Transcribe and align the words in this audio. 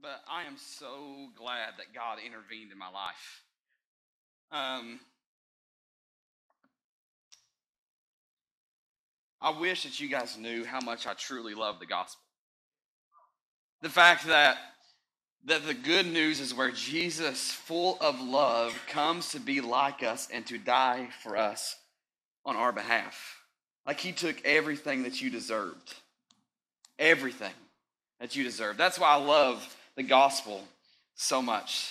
but 0.00 0.20
I 0.30 0.44
am 0.44 0.56
so 0.56 1.28
glad 1.36 1.74
that 1.78 1.94
God 1.94 2.18
intervened 2.24 2.72
in 2.72 2.78
my 2.78 2.90
life. 2.90 3.42
Um, 4.50 5.00
I 9.40 9.58
wish 9.58 9.82
that 9.84 10.00
you 10.00 10.08
guys 10.08 10.38
knew 10.38 10.64
how 10.64 10.80
much 10.80 11.06
I 11.06 11.14
truly 11.14 11.54
love 11.54 11.80
the 11.80 11.86
gospel. 11.86 12.22
The 13.82 13.90
fact 13.90 14.26
that 14.26 14.58
that 15.44 15.66
the 15.66 15.74
good 15.74 16.06
news 16.06 16.40
is 16.40 16.52
where 16.52 16.72
Jesus, 16.72 17.52
full 17.52 17.96
of 18.00 18.20
love, 18.20 18.76
comes 18.88 19.30
to 19.30 19.40
be 19.40 19.60
like 19.60 20.02
us 20.02 20.28
and 20.32 20.44
to 20.46 20.58
die 20.58 21.08
for 21.22 21.36
us 21.36 21.76
on 22.44 22.56
our 22.56 22.72
behalf. 22.72 23.36
Like 23.86 24.00
he 24.00 24.10
took 24.10 24.44
everything 24.44 25.04
that 25.04 25.22
you 25.22 25.30
deserved. 25.30 25.94
Everything 26.98 27.52
that 28.18 28.34
you 28.34 28.42
deserve. 28.42 28.76
That's 28.76 28.98
why 28.98 29.10
I 29.10 29.16
love 29.16 29.76
the 29.98 30.04
gospel 30.04 30.62
so 31.16 31.42
much. 31.42 31.90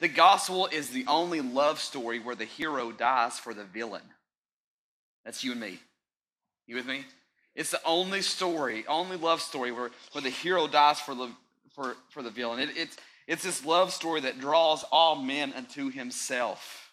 The 0.00 0.08
gospel 0.08 0.66
is 0.66 0.90
the 0.90 1.04
only 1.06 1.40
love 1.40 1.78
story 1.78 2.18
where 2.18 2.34
the 2.34 2.44
hero 2.44 2.90
dies 2.90 3.38
for 3.38 3.54
the 3.54 3.62
villain. 3.62 4.02
That's 5.24 5.44
you 5.44 5.52
and 5.52 5.60
me. 5.60 5.78
You 6.66 6.74
with 6.74 6.86
me? 6.86 7.04
It's 7.54 7.70
the 7.70 7.80
only 7.86 8.22
story, 8.22 8.84
only 8.88 9.16
love 9.16 9.40
story 9.40 9.70
where, 9.70 9.90
where 10.10 10.22
the 10.22 10.28
hero 10.28 10.66
dies 10.66 10.98
for 10.98 11.14
the, 11.14 11.28
for, 11.72 11.96
for 12.08 12.24
the 12.24 12.30
villain. 12.30 12.58
It, 12.58 12.70
it's, 12.76 12.96
it's 13.28 13.44
this 13.44 13.64
love 13.64 13.92
story 13.92 14.22
that 14.22 14.40
draws 14.40 14.84
all 14.90 15.14
men 15.14 15.52
unto 15.52 15.88
himself. 15.88 16.90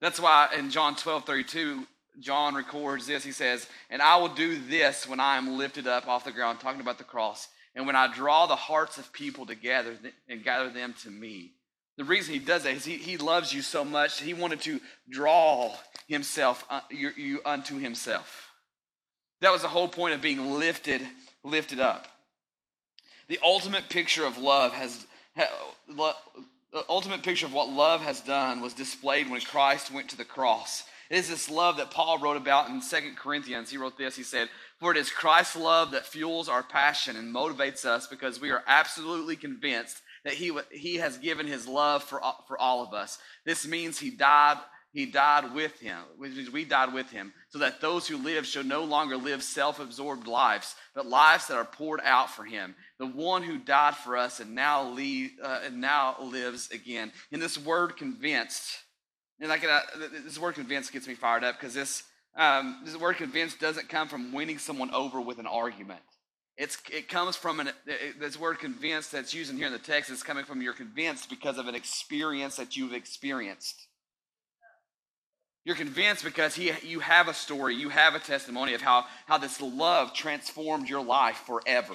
That's 0.00 0.18
why 0.18 0.48
in 0.58 0.70
John 0.70 0.96
12 0.96 1.26
32, 1.26 1.86
John 2.20 2.54
records 2.54 3.06
this. 3.06 3.24
He 3.24 3.32
says, 3.32 3.66
And 3.90 4.00
I 4.00 4.16
will 4.16 4.28
do 4.28 4.58
this 4.58 5.06
when 5.06 5.20
I 5.20 5.36
am 5.36 5.58
lifted 5.58 5.86
up 5.86 6.08
off 6.08 6.24
the 6.24 6.32
ground, 6.32 6.60
talking 6.60 6.80
about 6.80 6.96
the 6.96 7.04
cross, 7.04 7.48
and 7.76 7.86
when 7.86 7.94
I 7.94 8.12
draw 8.12 8.46
the 8.46 8.56
hearts 8.56 8.96
of 8.96 9.12
people 9.12 9.44
together 9.44 9.94
and 10.28 10.42
gather 10.42 10.70
them 10.70 10.94
to 11.02 11.10
me. 11.10 11.52
The 11.98 12.04
reason 12.04 12.32
he 12.32 12.40
does 12.40 12.64
that 12.64 12.74
is 12.74 12.84
he, 12.84 12.96
he 12.96 13.18
loves 13.18 13.52
you 13.52 13.62
so 13.62 13.84
much, 13.84 14.20
he 14.20 14.34
wanted 14.34 14.62
to 14.62 14.80
draw 15.08 15.72
himself, 16.08 16.64
uh, 16.70 16.80
you, 16.90 17.10
you 17.16 17.40
unto 17.44 17.78
himself. 17.78 18.50
That 19.42 19.52
was 19.52 19.62
the 19.62 19.68
whole 19.68 19.88
point 19.88 20.14
of 20.14 20.22
being 20.22 20.54
lifted, 20.54 21.02
lifted 21.44 21.78
up. 21.78 22.06
The 23.28 23.38
ultimate 23.42 23.88
picture 23.90 24.24
of 24.24 24.38
love 24.38 24.72
has, 24.72 25.06
the 25.36 26.14
ultimate 26.88 27.22
picture 27.22 27.44
of 27.44 27.52
what 27.52 27.68
love 27.68 28.00
has 28.00 28.20
done 28.20 28.62
was 28.62 28.72
displayed 28.72 29.30
when 29.30 29.40
Christ 29.42 29.92
went 29.92 30.10
to 30.10 30.16
the 30.16 30.24
cross. 30.24 30.84
It 31.10 31.18
is 31.18 31.28
this 31.28 31.50
love 31.50 31.76
that 31.76 31.90
Paul 31.90 32.18
wrote 32.18 32.36
about 32.36 32.68
in 32.68 32.80
Second 32.80 33.16
Corinthians. 33.16 33.70
He 33.70 33.76
wrote 33.76 33.96
this. 33.96 34.16
He 34.16 34.22
said, 34.22 34.48
For 34.80 34.90
it 34.90 34.96
is 34.96 35.10
Christ's 35.10 35.56
love 35.56 35.92
that 35.92 36.06
fuels 36.06 36.48
our 36.48 36.62
passion 36.62 37.16
and 37.16 37.34
motivates 37.34 37.84
us 37.84 38.06
because 38.06 38.40
we 38.40 38.50
are 38.50 38.64
absolutely 38.66 39.36
convinced 39.36 40.00
that 40.24 40.34
he, 40.34 40.56
he 40.70 40.96
has 40.96 41.18
given 41.18 41.46
his 41.46 41.68
love 41.68 42.02
for, 42.02 42.20
for 42.48 42.58
all 42.58 42.82
of 42.82 42.92
us. 42.92 43.18
This 43.44 43.66
means 43.66 43.98
he 43.98 44.10
died 44.10 44.58
he 44.96 45.04
died 45.04 45.54
with 45.54 45.78
him, 45.78 45.98
which 46.16 46.32
means 46.32 46.50
we 46.50 46.64
died 46.64 46.94
with 46.94 47.10
him, 47.10 47.34
so 47.50 47.58
that 47.58 47.82
those 47.82 48.08
who 48.08 48.16
live 48.16 48.46
shall 48.46 48.64
no 48.64 48.82
longer 48.82 49.18
live 49.18 49.42
self 49.42 49.78
absorbed 49.78 50.26
lives, 50.26 50.74
but 50.94 51.04
lives 51.04 51.48
that 51.48 51.58
are 51.58 51.66
poured 51.66 52.00
out 52.02 52.30
for 52.30 52.44
him. 52.44 52.74
The 52.98 53.06
one 53.06 53.42
who 53.42 53.58
died 53.58 53.94
for 53.94 54.16
us 54.16 54.40
and 54.40 54.54
now, 54.54 54.88
leave, 54.88 55.32
uh, 55.42 55.60
and 55.66 55.82
now 55.82 56.16
lives 56.18 56.70
again. 56.70 57.12
In 57.30 57.40
this 57.40 57.58
word 57.58 57.98
convinced, 57.98 58.84
and 59.40 59.48
like 59.48 59.64
uh, 59.64 59.80
this 60.24 60.38
word 60.38 60.54
convinced 60.54 60.92
gets 60.92 61.06
me 61.06 61.14
fired 61.14 61.44
up 61.44 61.58
because 61.58 61.74
this, 61.74 62.04
um, 62.36 62.80
this 62.84 62.96
word 62.96 63.16
convinced 63.16 63.60
doesn't 63.60 63.88
come 63.88 64.08
from 64.08 64.32
winning 64.32 64.58
someone 64.58 64.92
over 64.94 65.20
with 65.20 65.38
an 65.38 65.46
argument. 65.46 66.00
It's, 66.56 66.78
it 66.90 67.08
comes 67.08 67.36
from 67.36 67.60
an, 67.60 67.68
it, 67.86 68.18
this 68.18 68.40
word 68.40 68.58
convinced 68.58 69.12
that's 69.12 69.34
used 69.34 69.50
in 69.50 69.58
here 69.58 69.66
in 69.66 69.72
the 69.74 69.78
text 69.78 70.10
is 70.10 70.22
coming 70.22 70.44
from 70.44 70.62
you're 70.62 70.72
convinced 70.72 71.28
because 71.28 71.58
of 71.58 71.66
an 71.66 71.74
experience 71.74 72.56
that 72.56 72.76
you've 72.76 72.94
experienced. 72.94 73.88
You're 75.66 75.76
convinced 75.76 76.24
because 76.24 76.54
he, 76.54 76.72
you 76.82 77.00
have 77.00 77.28
a 77.28 77.34
story, 77.34 77.74
you 77.74 77.90
have 77.90 78.14
a 78.14 78.20
testimony 78.20 78.72
of 78.72 78.80
how, 78.80 79.04
how 79.26 79.36
this 79.36 79.60
love 79.60 80.14
transformed 80.14 80.88
your 80.88 81.04
life 81.04 81.42
forever. 81.46 81.94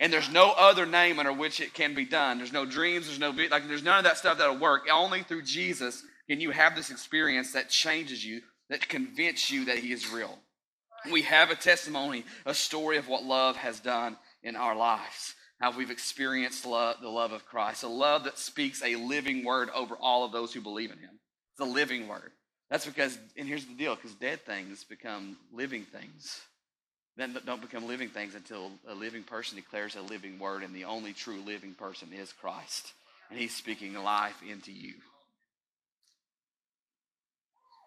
And 0.00 0.12
there's 0.12 0.30
no 0.30 0.52
other 0.52 0.84
name 0.84 1.20
under 1.20 1.32
which 1.32 1.60
it 1.60 1.74
can 1.74 1.94
be 1.94 2.04
done. 2.04 2.38
There's 2.38 2.52
no 2.52 2.64
dreams, 2.64 3.06
there's 3.06 3.20
no 3.20 3.30
like 3.50 3.68
there's 3.68 3.84
none 3.84 3.98
of 3.98 4.04
that 4.04 4.18
stuff 4.18 4.38
that'll 4.38 4.58
work. 4.58 4.88
Only 4.92 5.22
through 5.22 5.42
Jesus 5.42 6.02
can 6.28 6.40
you 6.40 6.50
have 6.50 6.74
this 6.74 6.90
experience 6.90 7.52
that 7.52 7.70
changes 7.70 8.24
you, 8.24 8.42
that 8.68 8.88
convinces 8.88 9.50
you 9.50 9.66
that 9.66 9.78
he 9.78 9.92
is 9.92 10.10
real. 10.10 10.38
We 11.10 11.22
have 11.22 11.50
a 11.50 11.56
testimony, 11.56 12.24
a 12.44 12.54
story 12.54 12.96
of 12.96 13.08
what 13.08 13.22
love 13.22 13.56
has 13.56 13.78
done 13.80 14.16
in 14.42 14.56
our 14.56 14.74
lives. 14.74 15.34
How 15.60 15.76
we've 15.76 15.90
experienced 15.90 16.66
love, 16.66 16.96
the 17.00 17.08
love 17.08 17.32
of 17.32 17.46
Christ, 17.46 17.82
a 17.82 17.88
love 17.88 18.24
that 18.24 18.38
speaks 18.38 18.82
a 18.82 18.96
living 18.96 19.44
word 19.44 19.70
over 19.74 19.94
all 19.94 20.24
of 20.24 20.32
those 20.32 20.52
who 20.52 20.60
believe 20.60 20.90
in 20.90 20.98
him. 20.98 21.18
It's 21.52 21.60
a 21.60 21.72
living 21.72 22.08
word. 22.08 22.32
That's 22.68 22.84
because, 22.84 23.16
and 23.36 23.48
here's 23.48 23.64
the 23.64 23.74
deal, 23.74 23.94
because 23.94 24.14
dead 24.14 24.44
things 24.44 24.84
become 24.84 25.38
living 25.52 25.84
things. 25.84 26.40
Then 27.16 27.38
don't 27.46 27.62
become 27.62 27.86
living 27.86 28.10
things 28.10 28.34
until 28.34 28.72
a 28.86 28.94
living 28.94 29.22
person 29.22 29.56
declares 29.56 29.96
a 29.96 30.02
living 30.02 30.38
word, 30.38 30.62
and 30.62 30.74
the 30.74 30.84
only 30.84 31.14
true 31.14 31.40
living 31.46 31.72
person 31.72 32.08
is 32.12 32.32
Christ. 32.32 32.92
And 33.30 33.38
he's 33.38 33.54
speaking 33.54 33.94
life 33.94 34.42
into 34.46 34.72
you. 34.72 34.94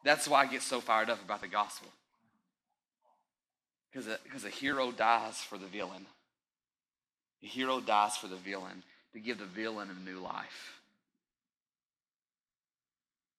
That's 0.04 0.28
why 0.28 0.44
I 0.44 0.46
get 0.46 0.62
so 0.62 0.80
fired 0.80 1.10
up 1.10 1.24
about 1.24 1.42
the 1.42 1.48
gospel. 1.48 1.90
Because 3.92 4.08
a, 4.08 4.18
because 4.24 4.46
a 4.46 4.50
hero 4.50 4.92
dies 4.92 5.38
for 5.38 5.58
the 5.58 5.66
villain. 5.66 6.06
The 7.42 7.48
hero 7.48 7.80
dies 7.80 8.18
for 8.18 8.28
the 8.28 8.36
villain 8.36 8.84
to 9.14 9.20
give 9.20 9.40
the 9.40 9.46
villain 9.46 9.90
a 9.90 10.10
new 10.10 10.20
life. 10.20 10.80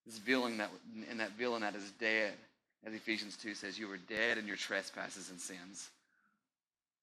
This 0.07 0.19
villain 0.19 0.59
that, 0.59 0.71
and 1.09 1.21
that 1.21 1.33
villain 1.33 1.63
that 1.63 1.75
is 1.75 1.91
dead, 2.01 2.33
as 2.85 2.95
Ephesians 2.95 3.37
2 3.37 3.55
says, 3.55 3.79
you 3.79 3.89
were 3.89 3.99
dead 3.99 4.39
in 4.39 4.47
your 4.47 4.57
trespasses 4.57 5.31
and 5.31 5.39
sins, 5.39 5.91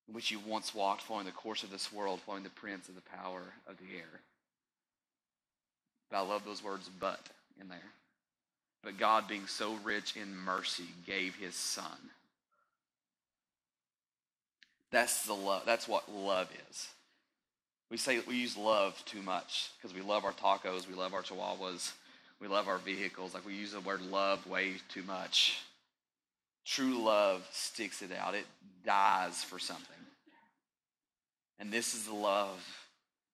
in 0.08 0.14
which 0.14 0.32
you 0.32 0.40
once 0.46 0.74
walked, 0.74 1.04
following 1.04 1.26
the 1.26 1.32
course 1.32 1.64
of 1.64 1.70
this 1.70 1.94
world, 1.94 2.20
following 2.26 2.44
the 2.44 2.50
prince 2.50 2.90
of 2.90 2.96
the 2.96 3.02
power 3.02 3.44
of 3.68 3.78
the 3.78 3.96
air. 3.96 4.22
But 6.10 6.18
I 6.18 6.22
love 6.22 6.44
those 6.46 6.64
words, 6.64 6.90
but, 7.00 7.20
in 7.62 7.70
there. 7.70 7.80
But 8.88 8.98
God, 8.98 9.28
being 9.28 9.48
so 9.48 9.76
rich 9.84 10.16
in 10.16 10.34
mercy, 10.34 10.86
gave 11.06 11.36
his 11.36 11.56
son. 11.56 12.10
That's 14.92 15.26
the 15.26 15.34
love. 15.34 15.64
That's 15.66 15.90
what 15.90 16.10
love 16.10 16.48
is. 16.70 16.88
We 17.92 17.98
say 17.98 18.22
we 18.26 18.38
use 18.38 18.56
love 18.56 19.04
too 19.04 19.22
much 19.22 19.72
because 19.76 19.94
we 19.94 20.02
love 20.02 20.24
our 20.24 20.32
tacos, 20.32 20.88
we 20.88 20.96
love 20.96 21.14
our 21.14 21.22
chihuahuas, 21.22 21.92
we 22.40 22.48
love 22.48 22.70
our 22.70 22.78
vehicles. 22.78 23.34
Like 23.34 23.46
we 23.46 23.56
use 23.56 23.74
the 23.74 23.82
word 23.82 24.02
love 24.04 24.48
way 24.48 24.76
too 24.88 25.04
much. 25.04 25.60
True 26.64 27.04
love 27.04 27.46
sticks 27.52 28.02
it 28.02 28.12
out, 28.18 28.36
it 28.36 28.48
dies 28.86 29.44
for 29.44 29.60
something. 29.60 29.98
And 31.60 31.74
this 31.74 31.94
is 31.94 32.06
the 32.06 32.16
love 32.16 32.66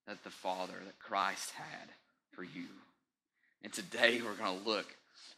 that 0.07 0.23
the 0.23 0.31
Father, 0.31 0.73
that 0.83 0.97
Christ 0.97 1.51
had 1.51 1.89
for 2.31 2.43
you. 2.43 2.65
And 3.61 3.71
today 3.71 4.19
we're 4.19 4.33
going 4.33 4.59
to 4.59 4.67
look 4.67 4.87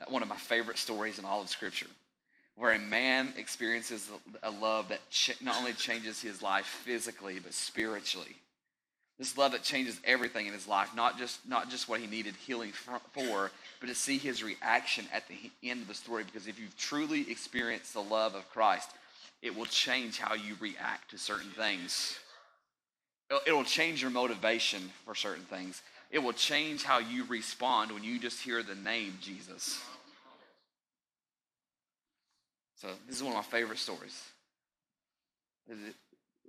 one 0.08 0.22
of 0.22 0.30
my 0.30 0.36
favorite 0.36 0.78
stories 0.78 1.20
in 1.20 1.26
all 1.26 1.42
of 1.42 1.50
Scripture, 1.50 1.88
where 2.56 2.74
a 2.74 2.80
man 2.80 3.34
experiences 3.38 4.10
a 4.44 4.52
love 4.52 4.90
that 4.90 5.02
not 5.42 5.58
only 5.58 5.74
changes 5.74 6.22
his 6.22 6.42
life 6.42 6.66
physically, 6.66 7.40
but 7.40 7.54
spiritually. 7.54 8.36
This 9.18 9.38
love 9.38 9.54
that 9.54 9.64
changes 9.64 10.00
everything 10.04 10.46
in 10.46 10.54
his 10.54 10.68
life, 10.68 10.94
not 10.94 11.18
just, 11.18 11.48
not 11.48 11.70
just 11.70 11.88
what 11.88 12.02
he 12.02 12.08
needed 12.08 12.36
healing 12.46 12.74
for, 13.14 13.52
but 13.80 13.88
to 13.88 13.96
see 13.96 14.18
his 14.18 14.44
reaction 14.44 15.06
at 15.14 15.24
the 15.30 15.52
end 15.64 15.82
of 15.82 15.88
the 15.88 15.94
story. 15.94 16.26
Because 16.26 16.48
if 16.48 16.60
you've 16.60 16.78
truly 16.78 17.32
experienced 17.32 17.94
the 17.94 18.02
love 18.02 18.36
of 18.36 18.50
Christ, 18.50 18.90
it 19.42 19.56
will 19.56 19.66
change 19.66 20.20
how 20.20 20.34
you 20.34 20.56
react 20.60 21.12
to 21.12 21.18
certain 21.18 21.52
things. 21.52 22.20
It 23.48 23.54
will 23.54 23.64
change 23.64 24.02
your 24.02 24.12
motivation 24.12 24.92
for 25.06 25.16
certain 25.16 25.46
things. 25.46 25.82
It 26.12 26.20
will 26.20 26.34
change 26.34 26.84
how 26.84 27.00
you 27.00 27.24
respond 27.26 27.92
when 27.92 28.04
you 28.04 28.20
just 28.20 28.42
hear 28.42 28.64
the 28.64 28.76
name 28.76 29.18
Jesus. 29.22 29.82
So, 32.82 32.90
this 33.08 33.16
is 33.18 33.24
one 33.24 33.34
of 33.34 33.38
my 33.38 33.44
favorite 33.44 33.80
stories. 33.80 34.22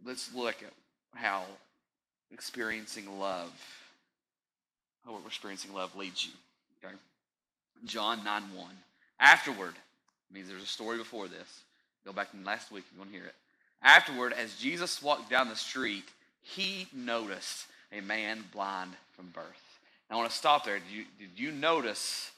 Let's 0.05 0.35
look 0.35 0.57
at 0.63 0.73
how 1.15 1.45
experiencing 2.33 3.19
love, 3.19 3.53
how 5.05 5.13
we're 5.13 5.27
experiencing 5.27 5.73
love 5.73 5.95
leads 5.97 6.27
you. 6.27 6.33
Okay? 6.85 6.95
John 7.85 8.25
9 8.25 8.43
1. 8.55 8.67
Afterward, 9.21 9.75
means 10.33 10.49
there's 10.49 10.63
a 10.63 10.67
story 10.67 10.99
before 10.99 11.29
this. 11.29 11.63
Go 12.05 12.13
back 12.13 12.31
to 12.31 12.37
last 12.45 12.71
week 12.71 12.85
if 12.87 12.93
you 12.93 12.99
want 12.99 13.13
to 13.13 13.17
hear 13.17 13.27
it. 13.27 13.35
Afterward, 13.83 14.33
as 14.33 14.55
Jesus 14.57 15.03
walked 15.03 15.31
down 15.31 15.49
the 15.49 15.57
street, 15.57 16.05
he 16.43 16.89
noticed 16.93 17.67
a 17.93 18.01
man 18.01 18.45
blind 18.53 18.93
from 19.15 19.27
birth. 19.29 19.45
Now, 20.09 20.17
I 20.17 20.19
want 20.19 20.31
to 20.31 20.37
stop 20.37 20.65
there. 20.65 20.79
Did 20.79 20.91
you, 20.91 21.05
did 21.19 21.31
you 21.37 21.53
notice 21.53 22.31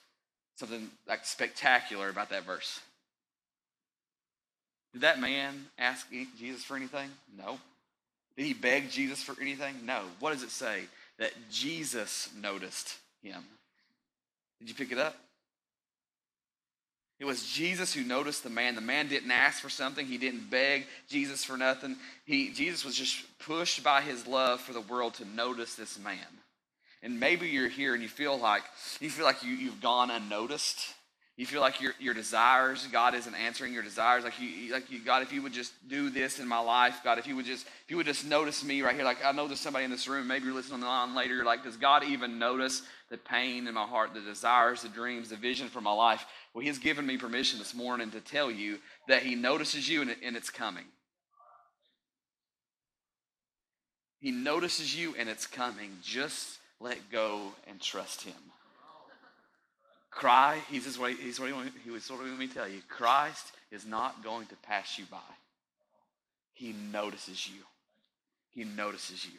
something 0.56 0.91
like 1.06 1.25
spectacular 1.25 2.08
about 2.08 2.31
that 2.31 2.44
verse? 2.44 2.81
Did 4.93 5.02
that 5.02 5.20
man 5.20 5.67
ask 5.79 6.06
Jesus 6.38 6.64
for 6.64 6.76
anything? 6.76 7.11
No. 7.37 7.58
Did 8.37 8.46
he 8.46 8.55
beg 8.55 8.90
Jesus 8.90 9.23
for 9.23 9.40
anything? 9.40 9.75
No. 9.85 10.02
What 10.20 10.32
does 10.32 10.43
it 10.43 10.50
say? 10.50 10.85
that 11.19 11.32
Jesus 11.50 12.31
noticed 12.40 12.96
him. 13.23 13.43
Did 14.61 14.69
you 14.69 14.75
pick 14.75 14.93
it 14.93 14.99
up? 14.99 15.17
It 17.20 17.25
was 17.25 17.44
Jesus 17.44 17.93
who 17.93 18.05
noticed 18.05 18.44
the 18.44 18.50
man. 18.50 18.76
The 18.76 18.81
man 18.81 19.08
didn't 19.08 19.32
ask 19.32 19.61
for 19.61 19.69
something. 19.69 20.06
He 20.06 20.19
didn't 20.19 20.50
beg 20.50 20.87
Jesus 21.08 21.44
for 21.44 21.56
nothing. 21.56 21.96
He, 22.25 22.50
Jesus 22.50 22.84
was 22.84 22.94
just 22.94 23.25
pushed 23.41 23.82
by 23.82 24.02
his 24.02 24.26
love 24.26 24.61
for 24.61 24.73
the 24.73 24.81
world 24.81 25.14
to 25.14 25.25
notice 25.25 25.75
this 25.75 25.99
man. 25.99 26.19
And 27.02 27.19
maybe 27.19 27.49
you're 27.49 27.69
here 27.69 27.94
and 27.94 28.02
you 28.02 28.08
feel 28.08 28.38
like 28.38 28.62
you 29.00 29.11
feel 29.11 29.25
like 29.25 29.43
you, 29.43 29.50
you've 29.50 29.81
gone 29.81 30.11
unnoticed. 30.11 30.94
You 31.38 31.46
feel 31.46 31.61
like 31.61 31.81
your, 31.81 31.93
your 32.00 32.14
desires, 32.14 32.85
God 32.90 33.14
isn't 33.14 33.32
answering 33.32 33.73
your 33.73 33.85
desires. 33.85 34.25
Like 34.25 34.40
you, 34.40 34.73
like 34.73 34.90
you, 34.90 34.99
God, 34.99 35.23
if 35.23 35.32
you 35.32 35.40
would 35.40 35.52
just 35.52 35.73
do 35.88 36.11
this 36.11 36.40
in 36.40 36.49
my 36.49 36.58
life, 36.58 36.99
God, 37.05 37.20
if 37.20 37.29
you 37.29 37.37
would 37.37 37.44
just, 37.44 37.64
if 37.64 37.90
you 37.93 37.96
would 37.96 38.06
just 38.06 38.26
notice 38.26 38.64
me 38.64 38.82
right 38.82 38.96
here. 38.96 39.05
Like 39.05 39.25
I 39.25 39.31
know 39.31 39.46
there's 39.46 39.61
somebody 39.61 39.85
in 39.85 39.90
this 39.93 40.08
room. 40.08 40.26
Maybe 40.26 40.46
you're 40.46 40.55
listening 40.55 40.82
on 40.82 41.14
later. 41.14 41.37
You're 41.37 41.44
like, 41.44 41.62
does 41.62 41.76
God 41.76 42.02
even 42.02 42.40
notice 42.40 42.82
the 43.08 43.19
pain 43.19 43.69
in 43.69 43.75
my 43.75 43.87
heart, 43.87 44.14
the 44.14 44.20
desires, 44.20 44.82
the 44.82 44.88
dreams, 44.88 45.29
the 45.29 45.37
vision 45.37 45.69
for 45.69 45.81
my 45.81 45.93
life? 45.93 46.26
Well, 46.55 46.64
He's 46.64 46.79
given 46.79 47.06
me 47.06 47.17
permission 47.17 47.61
this 47.61 47.73
morning 47.73 48.11
to 48.11 48.20
tell 48.20 48.50
you 48.50 48.79
that 49.06 49.23
He 49.23 49.37
notices 49.37 49.88
you 49.88 50.02
and, 50.02 50.17
and 50.25 50.37
it's 50.37 50.50
coming. 50.50 50.87
He 54.19 54.32
notices 54.32 54.99
you 54.99 55.14
and 55.17 55.29
it's 55.29 55.46
coming. 55.46 55.99
Just 56.02 56.58
let 56.81 57.12
go 57.12 57.52
and 57.69 57.81
trust 57.81 58.23
Him. 58.23 58.34
Cry, 60.10 60.60
he's, 60.70 60.84
just, 60.84 60.99
he's 61.20 61.38
what 61.38 61.50
he, 61.50 61.70
he 61.84 61.90
was 61.90 62.05
sort 62.05 62.22
of 62.22 62.28
let 62.28 62.38
me 62.38 62.49
tell 62.49 62.69
you. 62.69 62.81
Christ 62.88 63.52
is 63.70 63.87
not 63.87 64.25
going 64.25 64.46
to 64.46 64.56
pass 64.56 64.99
you 64.99 65.05
by. 65.10 65.19
He 66.55 66.72
notices 66.72 67.49
you. 67.49 67.62
He 68.50 68.64
notices 68.64 69.25
you. 69.25 69.38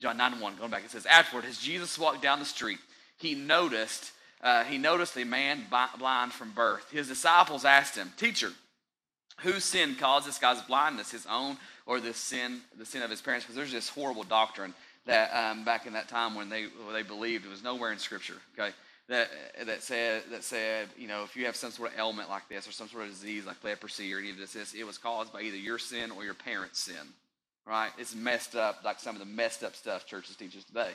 John 0.00 0.16
9 0.16 0.40
1, 0.40 0.56
going 0.56 0.70
back, 0.70 0.84
it 0.84 0.90
says, 0.90 1.06
Afterward, 1.06 1.44
as 1.44 1.58
Jesus 1.58 1.98
walked 1.98 2.22
down 2.22 2.38
the 2.38 2.44
street, 2.44 2.78
he 3.18 3.34
noticed, 3.34 4.12
uh, 4.42 4.64
he 4.64 4.78
noticed 4.78 5.16
a 5.16 5.24
man 5.24 5.64
blind 5.98 6.32
from 6.32 6.52
birth. 6.52 6.90
His 6.90 7.08
disciples 7.08 7.64
asked 7.64 7.96
him, 7.96 8.12
Teacher, 8.16 8.52
whose 9.40 9.64
sin 9.64 9.94
caused 9.94 10.26
this 10.26 10.38
guy's 10.38 10.60
blindness, 10.62 11.10
his 11.10 11.26
own 11.26 11.56
or 11.86 12.00
the 12.00 12.12
sin, 12.12 12.60
the 12.76 12.84
sin 12.84 13.02
of 13.02 13.10
his 13.10 13.20
parents? 13.20 13.46
Because 13.46 13.56
there's 13.56 13.72
this 13.72 13.88
horrible 13.88 14.24
doctrine 14.24 14.74
that 15.06 15.30
um, 15.30 15.64
back 15.64 15.86
in 15.86 15.92
that 15.92 16.08
time 16.08 16.34
when 16.34 16.48
they, 16.48 16.64
when 16.64 16.92
they 16.92 17.02
believed, 17.02 17.46
it 17.46 17.50
was 17.50 17.62
nowhere 17.62 17.92
in 17.92 17.98
Scripture, 17.98 18.36
okay? 18.58 18.74
That 19.08 19.28
that 19.66 19.82
said 19.82 20.22
that 20.30 20.42
said 20.42 20.88
you 20.96 21.06
know 21.06 21.22
if 21.22 21.36
you 21.36 21.46
have 21.46 21.54
some 21.54 21.70
sort 21.70 21.92
of 21.92 21.98
ailment 21.98 22.28
like 22.28 22.48
this 22.48 22.66
or 22.66 22.72
some 22.72 22.88
sort 22.88 23.04
of 23.04 23.10
disease 23.10 23.46
like 23.46 23.62
leprosy 23.62 24.12
or 24.12 24.18
any 24.18 24.30
of 24.30 24.36
this, 24.36 24.52
this 24.52 24.74
it 24.74 24.84
was 24.84 24.98
caused 24.98 25.32
by 25.32 25.42
either 25.42 25.56
your 25.56 25.78
sin 25.78 26.10
or 26.10 26.24
your 26.24 26.34
parents' 26.34 26.80
sin, 26.80 26.94
right? 27.66 27.90
It's 27.98 28.14
messed 28.14 28.56
up 28.56 28.80
like 28.84 28.98
some 28.98 29.14
of 29.14 29.20
the 29.20 29.26
messed 29.26 29.62
up 29.62 29.76
stuff 29.76 30.06
churches 30.06 30.34
teach 30.36 30.56
us 30.56 30.64
today, 30.64 30.90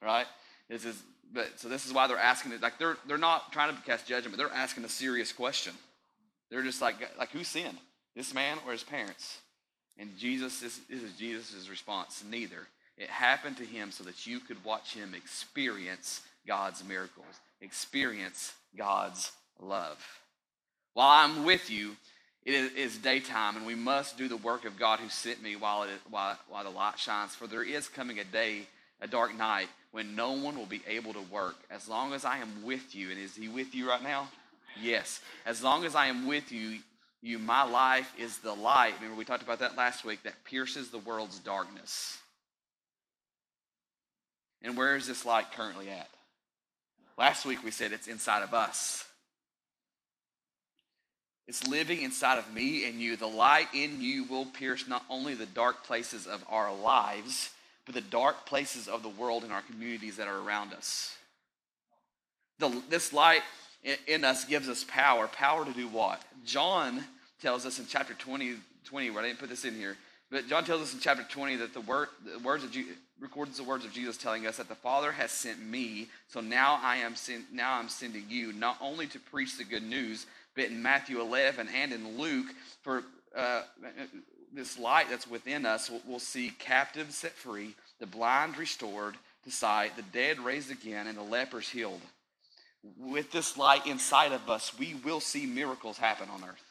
right? 0.00 0.26
This 0.68 0.84
is 0.84 1.02
but 1.32 1.58
so 1.58 1.68
this 1.68 1.86
is 1.86 1.92
why 1.92 2.06
they're 2.06 2.18
asking 2.18 2.52
it 2.52 2.62
like 2.62 2.78
they're 2.78 2.96
they're 3.06 3.18
not 3.18 3.52
trying 3.52 3.74
to 3.74 3.82
cast 3.82 4.06
judgment, 4.06 4.36
but 4.36 4.38
they're 4.38 4.56
asking 4.56 4.84
a 4.84 4.88
serious 4.88 5.32
question. 5.32 5.72
They're 6.50 6.62
just 6.62 6.80
like 6.80 6.96
like 7.18 7.30
who 7.30 7.42
sinned, 7.42 7.78
this 8.14 8.32
man 8.32 8.58
or 8.64 8.72
his 8.72 8.84
parents? 8.84 9.38
And 9.98 10.16
Jesus 10.16 10.60
this, 10.60 10.78
this 10.88 11.02
is 11.02 11.12
Jesus' 11.14 11.68
response. 11.68 12.22
Neither. 12.28 12.68
It 12.96 13.10
happened 13.10 13.58
to 13.58 13.64
him 13.64 13.90
so 13.90 14.04
that 14.04 14.26
you 14.26 14.40
could 14.40 14.64
watch 14.64 14.94
him 14.94 15.14
experience 15.14 16.22
God's 16.46 16.82
miracles 16.82 17.40
experience 17.60 18.54
God's 18.76 19.32
love. 19.60 19.98
While 20.94 21.08
I'm 21.08 21.44
with 21.44 21.70
you, 21.70 21.96
it 22.44 22.76
is 22.76 22.96
daytime, 22.96 23.56
and 23.56 23.66
we 23.66 23.74
must 23.74 24.16
do 24.16 24.28
the 24.28 24.36
work 24.36 24.64
of 24.64 24.78
God 24.78 25.00
who 25.00 25.08
sent 25.08 25.42
me 25.42 25.56
while, 25.56 25.82
it, 25.82 25.90
while, 26.08 26.38
while 26.48 26.64
the 26.64 26.70
light 26.70 26.98
shines. 26.98 27.34
For 27.34 27.46
there 27.46 27.64
is 27.64 27.88
coming 27.88 28.20
a 28.20 28.24
day, 28.24 28.62
a 29.00 29.08
dark 29.08 29.36
night, 29.36 29.68
when 29.90 30.14
no 30.14 30.32
one 30.32 30.56
will 30.56 30.66
be 30.66 30.82
able 30.86 31.12
to 31.14 31.22
work. 31.22 31.56
As 31.70 31.88
long 31.88 32.12
as 32.12 32.24
I 32.24 32.38
am 32.38 32.64
with 32.64 32.94
you, 32.94 33.10
and 33.10 33.18
is 33.18 33.34
He 33.34 33.48
with 33.48 33.74
you 33.74 33.88
right 33.88 34.02
now? 34.02 34.28
Yes. 34.80 35.20
As 35.44 35.62
long 35.62 35.84
as 35.84 35.94
I 35.94 36.06
am 36.06 36.26
with 36.26 36.52
you, 36.52 36.78
you, 37.20 37.38
my 37.38 37.64
life 37.64 38.12
is 38.16 38.38
the 38.38 38.52
light. 38.52 38.94
Remember, 38.96 39.18
we 39.18 39.24
talked 39.24 39.42
about 39.42 39.58
that 39.58 39.76
last 39.76 40.04
week 40.04 40.22
that 40.22 40.44
pierces 40.44 40.90
the 40.90 40.98
world's 40.98 41.38
darkness. 41.40 42.18
And 44.62 44.76
where 44.76 44.96
is 44.96 45.08
this 45.08 45.26
light 45.26 45.50
currently 45.52 45.90
at? 45.90 46.08
Last 47.18 47.46
week 47.46 47.64
we 47.64 47.70
said 47.70 47.92
it's 47.92 48.08
inside 48.08 48.42
of 48.42 48.52
us. 48.52 49.04
It's 51.48 51.66
living 51.66 52.02
inside 52.02 52.38
of 52.38 52.52
me 52.52 52.88
and 52.88 53.00
you. 53.00 53.16
The 53.16 53.26
light 53.26 53.68
in 53.72 54.00
you 54.00 54.24
will 54.24 54.46
pierce 54.46 54.88
not 54.88 55.04
only 55.08 55.34
the 55.34 55.46
dark 55.46 55.84
places 55.84 56.26
of 56.26 56.44
our 56.48 56.74
lives, 56.74 57.50
but 57.84 57.94
the 57.94 58.00
dark 58.00 58.46
places 58.46 58.88
of 58.88 59.02
the 59.02 59.08
world 59.08 59.44
and 59.44 59.52
our 59.52 59.62
communities 59.62 60.16
that 60.16 60.26
are 60.26 60.40
around 60.40 60.74
us. 60.74 61.16
The, 62.58 62.82
this 62.90 63.12
light 63.12 63.42
in 64.06 64.24
us 64.24 64.44
gives 64.44 64.68
us 64.68 64.84
power. 64.84 65.28
Power 65.28 65.64
to 65.64 65.72
do 65.72 65.86
what? 65.86 66.20
John 66.44 67.04
tells 67.40 67.64
us 67.64 67.78
in 67.78 67.86
chapter 67.86 68.14
20, 68.14 68.54
20 68.84 69.10
where 69.10 69.22
I 69.22 69.28
didn't 69.28 69.38
put 69.38 69.50
this 69.50 69.64
in 69.64 69.74
here, 69.74 69.96
but 70.30 70.48
John 70.48 70.64
tells 70.64 70.82
us 70.82 70.94
in 70.94 71.00
chapter 71.00 71.22
20 71.22 71.56
that 71.56 71.74
the, 71.74 71.80
word, 71.82 72.08
the 72.24 72.40
words 72.40 72.64
of 72.64 72.72
records 73.20 73.56
the 73.56 73.64
words 73.64 73.84
of 73.84 73.92
Jesus 73.92 74.16
telling 74.16 74.46
us 74.46 74.58
that 74.58 74.68
the 74.68 74.74
Father 74.74 75.12
has 75.12 75.30
sent 75.30 75.64
me, 75.64 76.08
so 76.28 76.40
now 76.40 76.78
I 76.82 76.96
am 76.96 77.16
send, 77.16 77.44
now 77.52 77.74
I'm 77.74 77.88
sending 77.88 78.24
you 78.28 78.52
not 78.52 78.76
only 78.80 79.06
to 79.08 79.18
preach 79.18 79.56
the 79.56 79.64
good 79.64 79.82
news, 79.82 80.26
but 80.54 80.66
in 80.66 80.82
Matthew 80.82 81.20
11 81.20 81.68
and 81.74 81.92
in 81.92 82.18
Luke 82.18 82.46
for 82.82 83.04
uh, 83.36 83.62
this 84.52 84.78
light 84.78 85.06
that's 85.10 85.28
within 85.28 85.66
us, 85.66 85.90
we'll, 85.90 86.02
we'll 86.06 86.18
see 86.18 86.52
captives 86.58 87.16
set 87.16 87.32
free, 87.32 87.74
the 88.00 88.06
blind 88.06 88.58
restored 88.58 89.16
to 89.44 89.50
sight, 89.50 89.96
the 89.96 90.02
dead 90.02 90.38
raised 90.40 90.70
again, 90.70 91.06
and 91.06 91.16
the 91.16 91.22
lepers 91.22 91.68
healed. 91.68 92.00
With 92.98 93.32
this 93.32 93.56
light 93.56 93.86
inside 93.86 94.32
of 94.32 94.48
us, 94.48 94.78
we 94.78 94.94
will 95.04 95.20
see 95.20 95.46
miracles 95.46 95.98
happen 95.98 96.28
on 96.30 96.44
earth. 96.44 96.62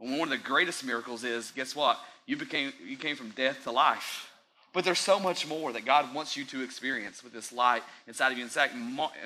And 0.00 0.18
one 0.18 0.32
of 0.32 0.38
the 0.38 0.44
greatest 0.44 0.84
miracles 0.84 1.24
is, 1.24 1.50
guess 1.50 1.74
what? 1.74 1.98
You 2.26 2.36
became 2.36 2.72
you 2.84 2.96
came 2.96 3.16
from 3.16 3.30
death 3.30 3.64
to 3.64 3.72
life. 3.72 4.30
But 4.78 4.84
there's 4.84 5.00
so 5.00 5.18
much 5.18 5.44
more 5.44 5.72
that 5.72 5.84
God 5.84 6.14
wants 6.14 6.36
you 6.36 6.44
to 6.44 6.62
experience 6.62 7.24
with 7.24 7.32
this 7.32 7.50
light 7.50 7.82
inside 8.06 8.30
of 8.30 8.38
you. 8.38 8.44
In 8.44 8.48
fact, 8.48 8.76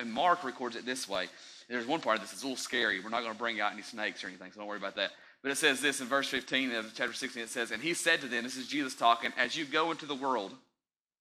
Mark 0.03 0.43
records 0.43 0.75
it 0.75 0.83
this 0.83 1.07
way. 1.07 1.27
There's 1.69 1.85
one 1.85 2.01
part 2.01 2.15
of 2.15 2.23
this 2.23 2.31
that's 2.31 2.41
a 2.41 2.47
little 2.47 2.57
scary. 2.57 2.99
We're 2.99 3.11
not 3.11 3.21
going 3.21 3.33
to 3.33 3.37
bring 3.37 3.61
out 3.61 3.71
any 3.71 3.83
snakes 3.83 4.23
or 4.23 4.29
anything, 4.29 4.51
so 4.51 4.61
don't 4.61 4.67
worry 4.67 4.79
about 4.79 4.95
that. 4.95 5.11
But 5.43 5.51
it 5.51 5.57
says 5.57 5.79
this 5.79 6.01
in 6.01 6.07
verse 6.07 6.27
15 6.27 6.71
of 6.71 6.91
chapter 6.95 7.13
16. 7.13 7.43
It 7.43 7.49
says, 7.49 7.69
And 7.69 7.83
he 7.83 7.93
said 7.93 8.21
to 8.21 8.27
them, 8.27 8.43
This 8.43 8.57
is 8.57 8.67
Jesus 8.67 8.95
talking, 8.95 9.31
as 9.37 9.55
you 9.55 9.65
go 9.65 9.91
into 9.91 10.07
the 10.07 10.15
world, 10.15 10.53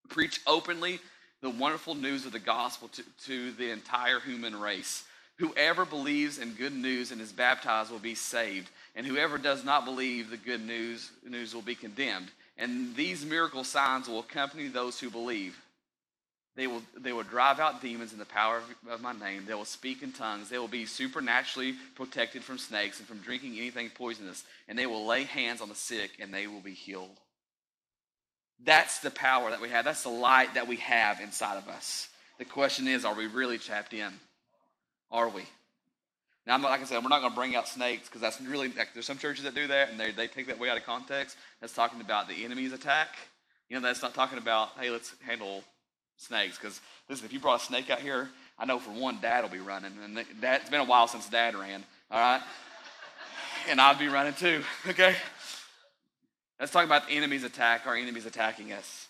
preach 0.08 0.40
openly 0.46 0.98
the 1.42 1.50
wonderful 1.50 1.94
news 1.94 2.24
of 2.24 2.32
the 2.32 2.38
gospel 2.38 2.88
to, 2.88 3.02
to 3.26 3.52
the 3.52 3.70
entire 3.70 4.18
human 4.18 4.58
race. 4.58 5.04
Whoever 5.40 5.84
believes 5.84 6.38
in 6.38 6.54
good 6.54 6.74
news 6.74 7.12
and 7.12 7.20
is 7.20 7.32
baptized 7.32 7.90
will 7.90 7.98
be 7.98 8.14
saved 8.14 8.70
and 8.94 9.06
whoever 9.06 9.38
does 9.38 9.64
not 9.64 9.84
believe 9.84 10.30
the 10.30 10.36
good 10.36 10.66
news, 10.66 11.10
news 11.26 11.54
will 11.54 11.62
be 11.62 11.74
condemned. 11.74 12.30
And 12.56 12.94
these 12.94 13.24
miracle 13.24 13.64
signs 13.64 14.08
will 14.08 14.20
accompany 14.20 14.68
those 14.68 15.00
who 15.00 15.10
believe. 15.10 15.58
They 16.54 16.66
will, 16.66 16.82
they 16.98 17.12
will 17.12 17.22
drive 17.22 17.60
out 17.60 17.80
demons 17.80 18.12
in 18.12 18.18
the 18.18 18.26
power 18.26 18.58
of, 18.58 18.90
of 18.90 19.00
my 19.00 19.12
name. 19.12 19.44
They 19.46 19.54
will 19.54 19.64
speak 19.64 20.02
in 20.02 20.12
tongues. 20.12 20.50
They 20.50 20.58
will 20.58 20.68
be 20.68 20.84
supernaturally 20.84 21.74
protected 21.94 22.44
from 22.44 22.58
snakes 22.58 22.98
and 22.98 23.08
from 23.08 23.18
drinking 23.18 23.56
anything 23.56 23.88
poisonous. 23.88 24.44
And 24.68 24.78
they 24.78 24.86
will 24.86 25.06
lay 25.06 25.24
hands 25.24 25.62
on 25.62 25.70
the 25.70 25.74
sick 25.74 26.10
and 26.20 26.32
they 26.32 26.46
will 26.46 26.60
be 26.60 26.74
healed. 26.74 27.18
That's 28.64 28.98
the 29.00 29.10
power 29.10 29.50
that 29.50 29.62
we 29.62 29.70
have. 29.70 29.86
That's 29.86 30.02
the 30.02 30.10
light 30.10 30.54
that 30.54 30.68
we 30.68 30.76
have 30.76 31.20
inside 31.20 31.56
of 31.56 31.68
us. 31.68 32.08
The 32.38 32.44
question 32.44 32.86
is 32.86 33.04
are 33.04 33.14
we 33.14 33.26
really 33.26 33.58
tapped 33.58 33.94
in? 33.94 34.12
Are 35.10 35.28
we? 35.28 35.42
Now, 36.46 36.54
I'm, 36.54 36.62
like 36.62 36.80
I 36.80 36.84
said, 36.84 37.02
we're 37.02 37.08
not 37.08 37.20
going 37.20 37.32
to 37.32 37.38
bring 37.38 37.54
out 37.54 37.68
snakes 37.68 38.08
because 38.08 38.20
that's 38.20 38.40
really, 38.40 38.68
like, 38.68 38.88
there's 38.94 39.06
some 39.06 39.18
churches 39.18 39.44
that 39.44 39.54
do 39.54 39.68
that 39.68 39.90
and 39.90 40.00
they, 40.00 40.10
they 40.10 40.26
take 40.26 40.48
that 40.48 40.58
way 40.58 40.68
out 40.68 40.76
of 40.76 40.84
context. 40.84 41.36
That's 41.60 41.72
talking 41.72 42.00
about 42.00 42.28
the 42.28 42.44
enemy's 42.44 42.72
attack. 42.72 43.16
You 43.68 43.76
know, 43.76 43.82
that's 43.82 44.02
not 44.02 44.12
talking 44.12 44.38
about, 44.38 44.70
hey, 44.78 44.90
let's 44.90 45.14
handle 45.24 45.62
snakes. 46.16 46.58
Because, 46.58 46.80
listen, 47.08 47.24
if 47.26 47.32
you 47.32 47.38
brought 47.38 47.62
a 47.62 47.64
snake 47.64 47.90
out 47.90 48.00
here, 48.00 48.28
I 48.58 48.64
know 48.64 48.80
for 48.80 48.90
one, 48.90 49.18
dad 49.20 49.42
will 49.42 49.50
be 49.50 49.60
running. 49.60 49.92
And 50.04 50.16
dad, 50.40 50.62
it's 50.62 50.70
been 50.70 50.80
a 50.80 50.84
while 50.84 51.06
since 51.06 51.28
dad 51.28 51.54
ran, 51.54 51.84
all 52.10 52.18
right? 52.18 52.42
And 53.68 53.80
I'd 53.80 53.98
be 53.98 54.08
running 54.08 54.34
too, 54.34 54.64
okay? 54.88 55.14
Let's 56.58 56.72
talk 56.72 56.84
about 56.84 57.06
the 57.06 57.14
enemy's 57.14 57.44
attack, 57.44 57.86
our 57.86 57.94
enemies 57.94 58.26
attacking 58.26 58.72
us. 58.72 59.06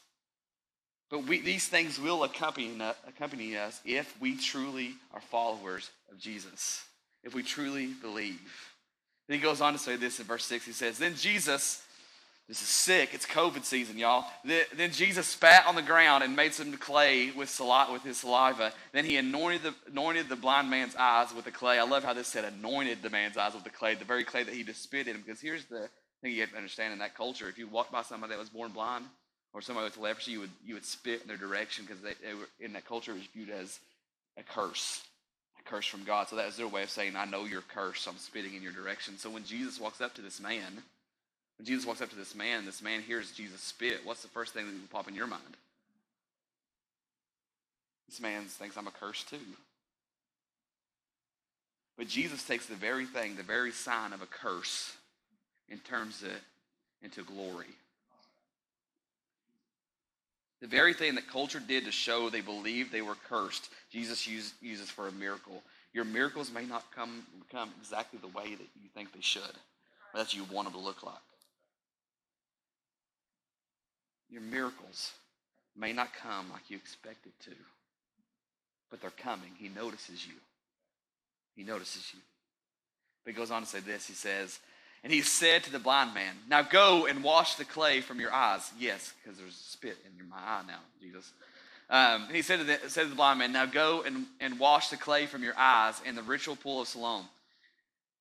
But 1.11 1.25
we, 1.25 1.41
these 1.41 1.67
things 1.67 1.99
will 1.99 2.25
accompany, 2.25 2.79
accompany 3.09 3.57
us 3.57 3.81
if 3.87 4.15
we 4.21 4.37
truly 4.37 4.95
are 5.13 5.21
followers 5.21 5.91
of 6.11 6.19
Jesus 6.19 6.85
if 7.25 7.35
we 7.35 7.43
truly 7.43 7.87
believe. 7.87 8.41
Then 9.29 9.39
he 9.39 9.43
goes 9.43 9.61
on 9.61 9.73
to 9.73 9.79
say 9.79 9.97
this 9.97 10.19
in 10.19 10.27
verse 10.27 10.45
6. 10.45 10.65
He 10.67 10.73
says, 10.73 10.99
Then 10.99 11.15
Jesus, 11.15 11.83
this 12.49 12.61
is 12.61 12.69
sick, 12.69 13.11
it's 13.13 13.27
COVID 13.27 13.65
season, 13.65 13.97
y'all. 13.99 14.27
Then 14.45 14.91
Jesus 14.93 15.27
spat 15.29 15.67
on 15.67 15.75
the 15.75 15.83
ground 15.83 16.25
and 16.25 16.35
made 16.35 16.55
some 16.55 16.73
clay 16.77 17.31
with, 17.31 17.61
with 17.93 18.03
his 18.03 18.19
saliva. 18.19 18.73
Then 18.93 19.05
he 19.05 19.17
anointed 19.17 19.63
the, 19.63 19.75
anointed 19.91 20.29
the 20.29 20.37
blind 20.37 20.69
man's 20.69 20.97
eyes 20.97 21.33
with 21.35 21.45
the 21.45 21.51
clay. 21.51 21.79
I 21.79 21.85
love 21.85 22.05
how 22.05 22.13
this 22.13 22.29
said 22.29 22.45
anointed 22.45 23.03
the 23.03 23.11
man's 23.11 23.37
eyes 23.37 23.55
with 23.55 23.65
the 23.65 23.71
clay, 23.71 23.95
the 23.95 24.05
very 24.05 24.25
clay 24.25 24.43
that 24.43 24.55
he 24.55 24.65
just 24.65 24.83
spit 24.83 25.07
in. 25.07 25.17
Because 25.17 25.41
here's 25.41 25.65
the 25.67 25.89
thing 26.21 26.33
you 26.33 26.41
have 26.41 26.51
to 26.51 26.57
understand 26.57 26.93
in 26.93 26.99
that 26.99 27.17
culture. 27.17 27.49
If 27.49 27.59
you 27.59 27.69
walked 27.69 27.93
by 27.93 28.03
somebody 28.03 28.33
that 28.33 28.39
was 28.39 28.51
born 28.51 28.73
blind, 28.73 29.05
or 29.55 29.61
somebody 29.61 29.85
with 29.85 29.99
leprosy, 29.99 30.33
you 30.33 30.41
would 30.41 30.51
you 30.65 30.75
would 30.75 30.85
spit 30.85 31.23
in 31.23 31.29
their 31.29 31.37
direction 31.37 31.85
because 31.85 32.03
they, 32.03 32.15
they 32.27 32.35
were 32.35 32.49
in 32.61 32.73
that 32.73 32.87
culture 32.87 33.13
it 33.13 33.17
was 33.17 33.27
viewed 33.35 33.51
as 33.51 33.79
a 34.39 34.43
curse, 34.43 35.03
curse 35.65 35.87
from 35.87 36.05
God. 36.05 36.29
So 36.29 36.37
that 36.37 36.47
was 36.47 36.57
their 36.57 36.69
way 36.69 36.83
of 36.83 36.91
saying, 36.91 37.17
"I 37.17 37.25
know 37.25 37.45
you're 37.45 37.63
cursed, 37.63 38.03
so 38.03 38.11
I'm 38.11 38.19
spitting 38.19 38.55
in 38.55 38.63
your 38.63 38.73
direction." 38.73 39.19
So 39.19 39.31
when 39.31 39.45
Jesus 39.45 39.79
walks 39.81 40.01
up 40.01 40.15
to 40.15 40.23
this 40.23 40.41
man, 40.41 40.83
when 41.59 41.67
Jesus 41.67 41.87
walks 41.87 42.01
up 42.01 42.11
to 42.11 42.17
this 42.17 42.35
man, 42.35 42.65
this 42.65 42.83
man 42.83 43.03
hears 43.03 43.33
Jesus 43.33 43.61
spit. 43.61 44.05
What's 44.05 44.23
the 44.23 44.29
first 44.29 44.53
thing 44.53 44.67
that 44.67 44.73
would 44.73 44.91
pop 44.91 45.09
in 45.09 45.15
your 45.15 45.27
mind? 45.27 45.57
This 48.09 48.21
man 48.21 48.47
thinks 48.47 48.77
I'm 48.77 48.87
a 48.87 48.91
curse 48.91 49.25
too. 49.25 49.57
But 51.97 52.09
Jesus 52.09 52.47
takes 52.47 52.67
the 52.67 52.75
very 52.75 53.07
thing, 53.07 53.37
the 53.37 53.43
very 53.43 53.73
sign 53.73 54.13
of 54.13 54.23
a 54.23 54.27
curse, 54.27 54.97
and 55.69 55.85
turns 55.85 56.23
it 56.23 56.43
into 57.03 57.23
glory. 57.23 57.79
The 60.63 60.69
very 60.69 60.95
thing 60.95 61.17
that 61.17 61.27
culture 61.27 61.59
did 61.59 61.87
to 61.87 61.91
show 61.91 62.31
they 62.31 62.41
believed 62.41 62.93
they 62.93 63.03
were 63.03 63.17
cursed, 63.29 63.69
Jesus 63.91 64.29
use, 64.29 64.55
uses 64.63 64.89
for 64.89 65.09
a 65.09 65.13
miracle. 65.13 65.61
Your 65.93 66.05
miracles 66.05 66.53
may 66.53 66.65
not 66.65 66.85
come, 66.95 67.27
come 67.51 67.71
exactly 67.81 68.21
the 68.21 68.29
way 68.29 68.55
that 68.55 68.69
you 68.81 68.89
think 68.95 69.13
they 69.13 69.21
should, 69.21 69.43
or 69.43 70.19
that 70.19 70.35
you 70.35 70.45
want 70.53 70.69
them 70.69 70.81
to 70.81 70.87
look 70.87 71.03
like. 71.03 71.17
Your 74.31 74.41
miracles 74.41 75.11
may 75.77 75.93
not 75.93 76.15
come 76.15 76.49
like 76.53 76.71
you 76.71 76.77
expected 76.77 77.33
to, 77.45 77.55
but 78.89 79.01
they're 79.01 79.11
coming. 79.11 79.51
He 79.59 79.69
notices 79.69 80.25
you. 80.25 80.35
He 81.57 81.65
notices 81.65 82.09
you. 82.15 82.21
But 83.25 83.35
he 83.35 83.37
goes 83.37 83.51
on 83.51 83.63
to 83.63 83.69
say 83.69 83.81
this. 83.81 84.07
He 84.07 84.15
says, 84.15 84.61
and 85.05 85.13
he 85.13 85.23
said 85.23 85.65
to 85.65 85.73
the 85.73 85.79
blind 85.79 86.15
man, 86.15 86.35
Now 86.49 86.63
go 86.63 87.07
and 87.07 87.25
wash 87.25 87.57
the 87.57 87.65
clay 87.65 88.01
from 88.01 88.21
your 88.21 88.33
eyes. 88.33 88.71
Yes, 88.79 89.13
because 89.23 89.39
there's 89.39 89.55
spit 89.55 89.97
in 90.05 90.29
my 90.29 90.37
eye 90.37 90.63
now, 90.67 90.79
Jesus. 91.01 91.33
Um, 91.91 92.25
and 92.27 92.37
he 92.37 92.43
said 92.43 92.61
to, 92.61 92.65
the, 92.65 92.79
said 92.89 93.03
to 93.03 93.09
the 93.09 93.17
blind 93.17 93.39
man, 93.39 93.53
Now 93.53 93.67
go 93.67 94.03
and, 94.03 94.27
and 94.41 94.59
wash 94.59 94.89
the 94.89 94.97
clay 94.97 95.27
from 95.27 95.43
your 95.43 95.59
eyes 95.59 96.01
in 96.07 96.15
the 96.15 96.23
ritual 96.23 96.57
pool 96.57 96.83
of 96.83 96.89
Siloam. 96.89 97.27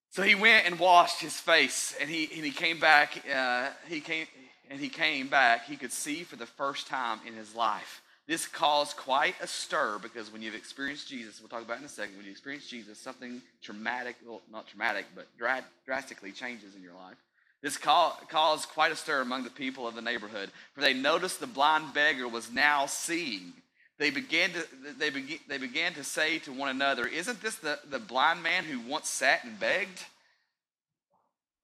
So 0.09 0.23
he 0.23 0.35
went 0.35 0.65
and 0.65 0.77
washed 0.77 1.21
his 1.21 1.39
face, 1.39 1.95
and 2.01 2.09
he, 2.09 2.29
and 2.35 2.43
he 2.43 2.51
came 2.51 2.79
back. 2.79 3.23
Uh, 3.33 3.69
he 3.87 4.01
came, 4.01 4.27
and 4.69 4.79
he 4.79 4.89
came 4.89 5.29
back. 5.29 5.65
He 5.65 5.77
could 5.77 5.93
see 5.93 6.23
for 6.23 6.35
the 6.35 6.45
first 6.45 6.87
time 6.87 7.19
in 7.25 7.33
his 7.33 7.55
life. 7.55 8.01
This 8.31 8.47
caused 8.47 8.95
quite 8.95 9.35
a 9.41 9.45
stir 9.45 9.99
because 10.01 10.31
when 10.31 10.41
you've 10.41 10.55
experienced 10.55 11.09
Jesus, 11.09 11.41
we'll 11.41 11.49
talk 11.49 11.63
about 11.63 11.79
in 11.79 11.83
a 11.83 11.89
second, 11.89 12.15
when 12.15 12.23
you 12.23 12.31
experience 12.31 12.65
Jesus, 12.65 12.97
something 12.97 13.41
traumatic, 13.61 14.15
well, 14.25 14.41
not 14.49 14.69
traumatic, 14.69 15.03
but 15.13 15.27
dra- 15.37 15.65
drastically 15.85 16.31
changes 16.31 16.73
in 16.73 16.81
your 16.81 16.93
life. 16.93 17.17
This 17.61 17.77
caused 17.77 18.69
quite 18.69 18.93
a 18.93 18.95
stir 18.95 19.19
among 19.19 19.43
the 19.43 19.49
people 19.49 19.85
of 19.85 19.95
the 19.95 20.01
neighborhood, 20.01 20.49
for 20.73 20.79
they 20.79 20.93
noticed 20.93 21.41
the 21.41 21.45
blind 21.45 21.93
beggar 21.93 22.25
was 22.25 22.49
now 22.49 22.85
seeing. 22.85 23.51
They 23.97 24.11
began 24.11 24.51
to, 24.51 24.65
they 24.97 25.09
began, 25.09 25.39
they 25.49 25.57
began 25.57 25.93
to 25.95 26.03
say 26.05 26.39
to 26.39 26.53
one 26.53 26.69
another, 26.69 27.07
Isn't 27.07 27.41
this 27.41 27.55
the, 27.55 27.79
the 27.89 27.99
blind 27.99 28.41
man 28.41 28.63
who 28.63 28.79
once 28.79 29.09
sat 29.09 29.43
and 29.43 29.59
begged? 29.59 30.05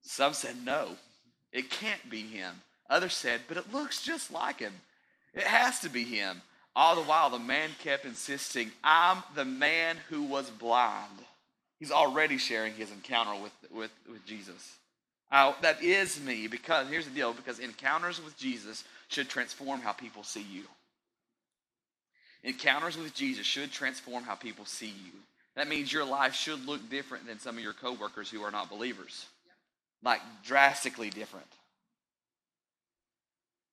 Some 0.02 0.34
said, 0.34 0.58
No, 0.66 0.98
it 1.54 1.70
can't 1.70 2.10
be 2.10 2.24
him. 2.24 2.56
Others 2.90 3.14
said, 3.14 3.40
But 3.48 3.56
it 3.56 3.72
looks 3.72 4.04
just 4.04 4.34
like 4.34 4.60
him. 4.60 4.74
It 5.34 5.44
has 5.44 5.80
to 5.80 5.90
be 5.90 6.04
him. 6.04 6.42
All 6.78 6.96
the 6.96 7.02
while, 7.02 7.32
the 7.32 7.40
man 7.40 7.72
kept 7.84 8.06
insisting, 8.06 8.72
I'm 8.84 9.24
the 9.34 9.46
man 9.46 9.98
who 10.10 10.22
was 10.22 10.48
blind. 10.52 11.10
He's 11.80 11.92
already 11.92 12.38
sharing 12.38 12.76
his 12.76 12.92
encounter 12.92 13.42
with, 13.42 13.52
with, 13.74 13.90
with 14.08 14.24
Jesus. 14.28 14.76
Uh, 15.32 15.54
that 15.64 15.82
is 15.82 16.22
me, 16.22 16.46
because 16.46 16.88
here's 16.88 17.06
the 17.06 17.16
deal 17.16 17.34
because 17.34 17.58
encounters 17.58 18.24
with 18.24 18.38
Jesus 18.38 18.84
should 19.08 19.28
transform 19.28 19.80
how 19.82 19.92
people 19.92 20.22
see 20.22 20.44
you. 20.44 20.66
Encounters 22.44 22.96
with 22.96 23.16
Jesus 23.16 23.48
should 23.48 23.72
transform 23.72 24.24
how 24.24 24.36
people 24.36 24.66
see 24.66 24.86
you. 24.86 25.14
That 25.56 25.68
means 25.68 25.92
your 25.92 26.06
life 26.06 26.36
should 26.36 26.64
look 26.68 26.92
different 26.92 27.26
than 27.26 27.40
some 27.40 27.58
of 27.58 27.64
your 27.64 27.74
coworkers 27.74 28.30
who 28.30 28.44
are 28.44 28.52
not 28.52 28.70
believers. 28.70 29.26
Like 30.04 30.22
drastically 30.46 31.10
different. 31.10 31.48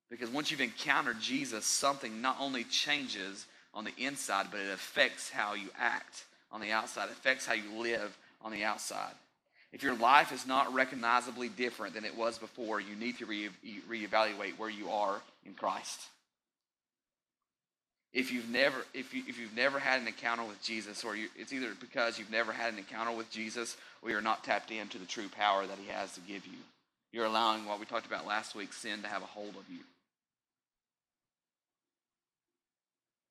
Because 0.09 0.29
once 0.29 0.51
you've 0.51 0.61
encountered 0.61 1.19
Jesus, 1.19 1.65
something 1.65 2.21
not 2.21 2.37
only 2.39 2.63
changes 2.63 3.45
on 3.73 3.83
the 3.83 3.95
inside, 3.97 4.47
but 4.51 4.59
it 4.59 4.71
affects 4.71 5.29
how 5.29 5.53
you 5.53 5.69
act 5.77 6.25
on 6.51 6.61
the 6.61 6.71
outside, 6.71 7.05
it 7.05 7.13
affects 7.13 7.45
how 7.45 7.53
you 7.53 7.81
live 7.81 8.17
on 8.41 8.51
the 8.51 8.63
outside. 8.63 9.13
If 9.73 9.83
your 9.83 9.95
life 9.95 10.31
is 10.31 10.47
not 10.47 10.73
recognizably 10.73 11.49
different 11.49 11.95
than 11.95 12.05
it 12.05 12.15
was 12.15 12.37
before, 12.37 12.79
you 12.79 12.95
need 12.95 13.17
to 13.17 13.25
re- 13.25 13.49
reevaluate 13.89 14.57
where 14.57 14.69
you 14.69 14.89
are 14.89 15.19
in 15.45 15.53
Christ. 15.53 15.99
If 18.13 18.31
you've 18.31 18.49
never, 18.49 18.77
if, 18.93 19.13
you, 19.13 19.23
if 19.27 19.37
you've 19.37 19.53
never 19.53 19.77
had 19.77 19.99
an 19.99 20.07
encounter 20.07 20.45
with 20.45 20.63
Jesus, 20.63 21.03
or 21.03 21.17
you, 21.17 21.27
it's 21.35 21.51
either 21.51 21.71
because 21.81 22.17
you've 22.17 22.31
never 22.31 22.53
had 22.53 22.71
an 22.71 22.79
encounter 22.79 23.11
with 23.11 23.29
Jesus, 23.29 23.75
or 24.01 24.09
you're 24.09 24.21
not 24.21 24.45
tapped 24.45 24.71
into 24.71 24.97
the 24.97 25.05
true 25.05 25.27
power 25.27 25.67
that 25.67 25.77
He 25.77 25.91
has 25.91 26.13
to 26.13 26.21
give 26.21 26.45
you. 26.45 26.57
You're 27.11 27.25
allowing 27.25 27.65
what 27.65 27.77
we 27.77 27.85
talked 27.85 28.05
about 28.07 28.25
last 28.25 28.55
week, 28.55 28.71
sin, 28.71 29.01
to 29.01 29.09
have 29.09 29.23
a 29.23 29.25
hold 29.25 29.55
of 29.57 29.69
you. 29.69 29.79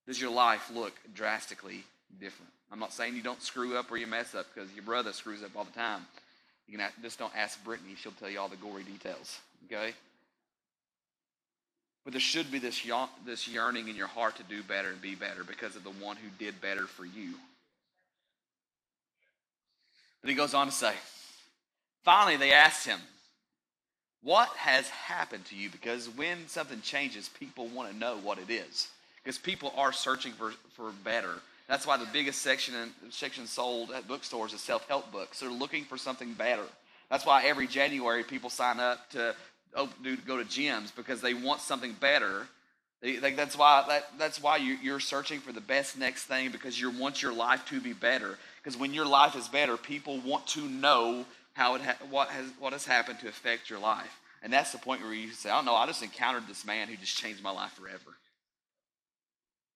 Does 0.06 0.20
your 0.20 0.30
life 0.30 0.70
look 0.72 0.92
drastically 1.14 1.84
different? 2.20 2.50
I'm 2.70 2.78
not 2.78 2.92
saying 2.92 3.14
you 3.14 3.22
don't 3.22 3.42
screw 3.42 3.76
up 3.76 3.90
or 3.90 3.96
you 3.96 4.06
mess 4.06 4.34
up 4.34 4.46
because 4.52 4.72
your 4.74 4.84
brother 4.84 5.12
screws 5.12 5.42
up 5.42 5.56
all 5.56 5.64
the 5.64 5.72
time. 5.72 6.02
You 6.68 6.76
can 6.76 6.88
just 7.02 7.18
don't 7.18 7.34
ask 7.36 7.62
Brittany; 7.64 7.94
she'll 7.96 8.12
tell 8.12 8.28
you 8.28 8.40
all 8.40 8.48
the 8.48 8.56
gory 8.56 8.84
details. 8.84 9.38
Okay. 9.66 9.94
But 12.04 12.12
there 12.12 12.20
should 12.20 12.50
be 12.50 12.58
this 12.58 12.86
this 13.24 13.48
yearning 13.48 13.88
in 13.88 13.96
your 13.96 14.06
heart 14.06 14.36
to 14.36 14.42
do 14.42 14.62
better 14.62 14.90
and 14.90 15.00
be 15.00 15.14
better 15.14 15.42
because 15.44 15.76
of 15.76 15.84
the 15.84 15.90
one 15.90 16.16
who 16.16 16.28
did 16.38 16.60
better 16.60 16.86
for 16.86 17.04
you. 17.04 17.34
But 20.20 20.30
he 20.30 20.36
goes 20.36 20.54
on 20.54 20.66
to 20.66 20.72
say, 20.72 20.94
finally 22.02 22.36
they 22.36 22.52
asked 22.52 22.86
him, 22.86 23.00
"What 24.22 24.48
has 24.56 24.88
happened 24.88 25.46
to 25.46 25.56
you?" 25.56 25.70
Because 25.70 26.08
when 26.08 26.48
something 26.48 26.80
changes, 26.82 27.28
people 27.28 27.68
want 27.68 27.90
to 27.90 27.96
know 27.96 28.18
what 28.18 28.38
it 28.38 28.50
is 28.50 28.88
because 29.24 29.38
people 29.38 29.72
are 29.76 29.92
searching 29.92 30.32
for, 30.32 30.52
for 30.76 30.92
better. 31.02 31.34
That's 31.68 31.86
why 31.86 31.96
the 31.96 32.06
biggest 32.12 32.42
section 32.42 32.74
in, 32.74 33.10
section 33.10 33.46
sold 33.46 33.90
at 33.90 34.06
bookstores 34.06 34.52
is 34.52 34.60
self 34.60 34.86
help 34.86 35.10
books. 35.10 35.40
They're 35.40 35.50
looking 35.50 35.84
for 35.84 35.96
something 35.96 36.34
better. 36.34 36.64
That's 37.10 37.24
why 37.24 37.44
every 37.44 37.66
January 37.66 38.22
people 38.22 38.50
sign 38.50 38.80
up 38.80 39.10
to 39.10 39.34
do, 40.02 40.16
go 40.18 40.36
to 40.36 40.44
gyms 40.44 40.94
because 40.94 41.20
they 41.20 41.34
want 41.34 41.60
something 41.60 41.92
better. 41.94 42.46
They, 43.00 43.16
they, 43.16 43.32
that's 43.32 43.56
why 43.56 43.84
that, 43.88 44.18
that's 44.18 44.42
why 44.42 44.58
you, 44.58 44.76
you're 44.82 45.00
searching 45.00 45.40
for 45.40 45.52
the 45.52 45.60
best 45.60 45.98
next 45.98 46.24
thing 46.24 46.50
because 46.50 46.78
you 46.80 46.90
want 46.90 47.22
your 47.22 47.32
life 47.32 47.64
to 47.66 47.80
be 47.80 47.92
better. 47.92 48.38
Because 48.62 48.78
when 48.78 48.92
your 48.94 49.06
life 49.06 49.36
is 49.36 49.48
better, 49.48 49.76
people 49.76 50.20
want 50.20 50.46
to 50.48 50.60
know 50.60 51.24
how 51.54 51.76
it 51.76 51.82
ha- 51.82 51.96
what 52.10 52.28
has 52.28 52.46
what 52.58 52.72
has 52.72 52.84
happened 52.84 53.20
to 53.20 53.28
affect 53.28 53.70
your 53.70 53.78
life. 53.78 54.20
And 54.42 54.52
that's 54.52 54.72
the 54.72 54.78
point 54.78 55.00
where 55.02 55.14
you 55.14 55.30
say, 55.30 55.50
"Oh 55.50 55.62
no, 55.62 55.74
I 55.74 55.86
just 55.86 56.02
encountered 56.02 56.46
this 56.46 56.66
man 56.66 56.88
who 56.88 56.96
just 56.96 57.16
changed 57.16 57.42
my 57.42 57.50
life 57.50 57.72
forever." 57.72 58.16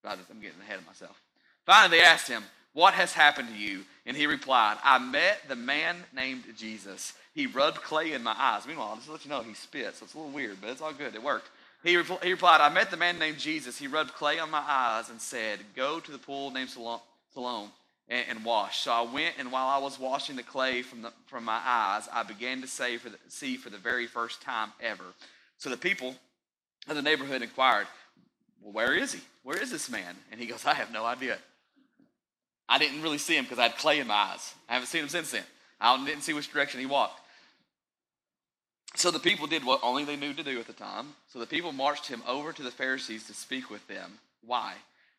I'm 0.04 0.40
getting 0.40 0.60
ahead 0.60 0.78
of 0.78 0.86
myself. 0.86 1.20
Finally, 1.66 1.98
they 1.98 2.04
asked 2.04 2.28
him, 2.28 2.44
What 2.72 2.94
has 2.94 3.12
happened 3.12 3.48
to 3.48 3.58
you? 3.58 3.84
And 4.06 4.16
he 4.16 4.26
replied, 4.26 4.78
I 4.82 4.98
met 4.98 5.40
the 5.48 5.56
man 5.56 5.96
named 6.14 6.44
Jesus. 6.56 7.12
He 7.34 7.46
rubbed 7.46 7.82
clay 7.82 8.12
in 8.12 8.22
my 8.22 8.34
eyes. 8.36 8.66
Meanwhile, 8.66 8.88
I'll 8.88 8.96
just 8.96 9.08
let 9.08 9.24
you 9.24 9.30
know, 9.30 9.42
he 9.42 9.54
spit, 9.54 9.94
so 9.96 10.04
it's 10.04 10.14
a 10.14 10.18
little 10.18 10.32
weird, 10.32 10.60
but 10.60 10.70
it's 10.70 10.80
all 10.80 10.92
good. 10.92 11.14
It 11.14 11.22
worked. 11.22 11.50
He, 11.84 11.94
repl- 11.94 12.22
he 12.24 12.32
replied, 12.32 12.60
I 12.60 12.68
met 12.68 12.90
the 12.90 12.96
man 12.96 13.18
named 13.18 13.38
Jesus. 13.38 13.78
He 13.78 13.86
rubbed 13.86 14.14
clay 14.14 14.38
on 14.38 14.50
my 14.50 14.62
eyes 14.66 15.10
and 15.10 15.20
said, 15.20 15.60
Go 15.76 16.00
to 16.00 16.10
the 16.10 16.18
pool 16.18 16.50
named 16.50 16.70
Siloam 16.70 17.70
and, 18.08 18.24
and 18.28 18.44
wash. 18.44 18.80
So 18.80 18.92
I 18.92 19.02
went, 19.02 19.34
and 19.38 19.52
while 19.52 19.68
I 19.68 19.78
was 19.78 19.98
washing 19.98 20.36
the 20.36 20.42
clay 20.42 20.82
from, 20.82 21.02
the, 21.02 21.12
from 21.26 21.44
my 21.44 21.60
eyes, 21.64 22.08
I 22.12 22.22
began 22.22 22.60
to 22.62 22.66
say 22.66 22.96
for 22.96 23.10
the, 23.10 23.18
see 23.28 23.56
for 23.56 23.70
the 23.70 23.78
very 23.78 24.06
first 24.06 24.42
time 24.42 24.72
ever. 24.80 25.04
So 25.58 25.70
the 25.70 25.76
people 25.76 26.14
of 26.88 26.96
the 26.96 27.02
neighborhood 27.02 27.42
inquired, 27.42 27.86
where 28.62 28.94
is 28.94 29.12
he? 29.12 29.20
Where 29.42 29.60
is 29.60 29.70
this 29.70 29.90
man? 29.90 30.14
And 30.30 30.40
he 30.40 30.46
goes, 30.46 30.64
I 30.66 30.74
have 30.74 30.92
no 30.92 31.04
idea. 31.04 31.38
I 32.68 32.78
didn't 32.78 33.02
really 33.02 33.18
see 33.18 33.36
him 33.36 33.44
because 33.44 33.58
I 33.58 33.64
had 33.64 33.78
clay 33.78 33.98
in 33.98 34.06
my 34.06 34.14
eyes. 34.14 34.54
I 34.68 34.74
haven't 34.74 34.88
seen 34.88 35.02
him 35.02 35.08
since 35.08 35.30
then. 35.30 35.44
I 35.80 36.04
didn't 36.04 36.22
see 36.22 36.34
which 36.34 36.52
direction 36.52 36.80
he 36.80 36.86
walked. 36.86 37.20
So 38.94 39.10
the 39.10 39.18
people 39.18 39.46
did 39.46 39.64
what 39.64 39.80
only 39.82 40.04
they 40.04 40.16
knew 40.16 40.34
to 40.34 40.42
do 40.42 40.58
at 40.58 40.66
the 40.66 40.72
time. 40.72 41.14
So 41.32 41.38
the 41.38 41.46
people 41.46 41.72
marched 41.72 42.08
him 42.08 42.22
over 42.26 42.52
to 42.52 42.62
the 42.62 42.70
Pharisees 42.70 43.26
to 43.26 43.34
speak 43.34 43.70
with 43.70 43.86
them. 43.86 44.18
Why? 44.44 44.74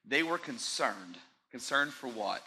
They 0.05 0.23
were 0.23 0.37
concerned. 0.37 1.17
Concerned 1.51 1.93
for 1.93 2.07
what? 2.07 2.43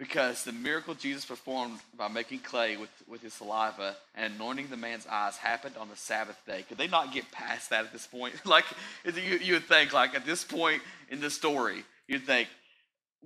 Because 0.00 0.44
the 0.44 0.52
miracle 0.52 0.94
Jesus 0.94 1.26
performed 1.26 1.78
by 1.94 2.08
making 2.08 2.38
clay 2.38 2.78
with, 2.78 2.88
with 3.06 3.20
his 3.20 3.34
saliva 3.34 3.94
and 4.14 4.34
anointing 4.34 4.68
the 4.70 4.76
man's 4.78 5.06
eyes 5.06 5.36
happened 5.36 5.74
on 5.78 5.90
the 5.90 5.96
Sabbath 5.96 6.40
day. 6.46 6.64
Could 6.66 6.78
they 6.78 6.88
not 6.88 7.12
get 7.12 7.30
past 7.30 7.68
that 7.68 7.84
at 7.84 7.92
this 7.92 8.06
point? 8.06 8.34
like, 8.46 8.64
you, 9.04 9.36
you 9.36 9.52
would 9.52 9.64
think, 9.64 9.92
like, 9.92 10.14
at 10.14 10.24
this 10.24 10.42
point 10.42 10.80
in 11.10 11.20
the 11.20 11.28
story, 11.28 11.84
you'd 12.08 12.24
think, 12.24 12.48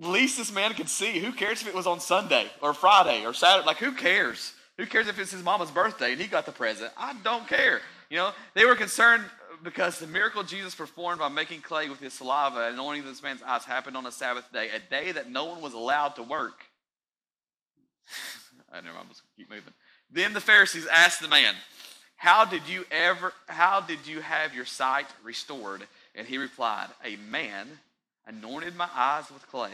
at 0.03 0.09
least 0.09 0.37
this 0.37 0.53
man 0.53 0.75
could 0.75 0.89
see. 0.89 1.21
Who 1.21 1.31
cares 1.31 1.63
if 1.63 1.69
it 1.69 1.75
was 1.77 1.87
on 1.87 2.01
Sunday 2.01 2.51
or 2.61 2.75
Friday 2.75 3.25
or 3.25 3.33
Saturday? 3.33 3.65
Like, 3.65 3.77
who 3.77 3.93
cares? 3.93 4.53
Who 4.77 4.87
cares 4.87 5.07
if 5.07 5.17
it's 5.21 5.31
his 5.31 5.45
mama's 5.45 5.71
birthday 5.71 6.11
and 6.11 6.21
he 6.21 6.27
got 6.27 6.45
the 6.45 6.51
present? 6.51 6.91
I 6.97 7.15
don't 7.23 7.47
care. 7.47 7.83
You 8.11 8.17
know, 8.17 8.31
they 8.55 8.65
were 8.65 8.75
concerned 8.75 9.23
because 9.65 9.99
the 9.99 10.07
miracle 10.07 10.43
Jesus 10.43 10.75
performed 10.75 11.19
by 11.19 11.29
making 11.29 11.63
clay 11.63 11.89
with 11.89 11.99
his 11.99 12.13
saliva 12.13 12.67
and 12.67 12.75
anointing 12.75 13.05
this 13.05 13.23
man's 13.23 13.43
eyes 13.43 13.65
happened 13.65 13.97
on 13.97 14.07
a 14.07 14.13
Sabbath 14.13 14.45
day, 14.53 14.69
a 14.69 14.79
day 14.91 15.11
that 15.13 15.31
no 15.31 15.47
one 15.47 15.63
was 15.63 15.73
allowed 15.73 16.11
to 16.17 16.23
work. 16.23 16.65
I 18.73 18.77
never 18.77 18.95
mind, 18.95 19.07
let's 19.09 19.23
keep 19.37 19.49
moving. 19.51 19.73
Then 20.11 20.35
the 20.35 20.41
Pharisees 20.41 20.87
asked 20.87 21.23
the 21.23 21.29
man, 21.29 21.55
How 22.17 22.45
did 22.45 22.69
you 22.69 22.85
ever 22.91 23.33
how 23.49 23.81
did 23.81 24.07
you 24.07 24.21
have 24.21 24.55
your 24.55 24.67
sight 24.67 25.07
restored? 25.23 25.83
And 26.15 26.27
he 26.27 26.39
replied, 26.39 26.89
A 27.03 27.17
man 27.17 27.67
anointed 28.27 28.77
my 28.77 28.89
eyes 28.95 29.25
with 29.33 29.49
clay. 29.49 29.71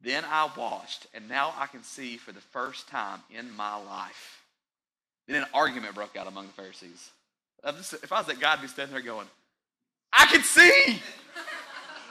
Then 0.00 0.24
I 0.26 0.48
washed, 0.56 1.06
and 1.14 1.28
now 1.28 1.54
I 1.56 1.66
can 1.66 1.82
see 1.82 2.16
for 2.16 2.32
the 2.32 2.40
first 2.40 2.88
time 2.88 3.20
in 3.30 3.54
my 3.56 3.76
life. 3.76 4.42
Then 5.28 5.42
an 5.42 5.48
argument 5.54 5.94
broke 5.94 6.16
out 6.16 6.26
among 6.26 6.48
the 6.48 6.52
Pharisees. 6.52 7.10
Uh, 7.64 7.72
if 7.78 8.12
I 8.12 8.18
was 8.18 8.26
that 8.26 8.40
guy, 8.40 8.54
I'd 8.54 8.62
be 8.62 8.68
standing 8.68 8.92
there 8.92 9.02
going, 9.02 9.26
I 10.12 10.26
can 10.26 10.42
see. 10.42 11.00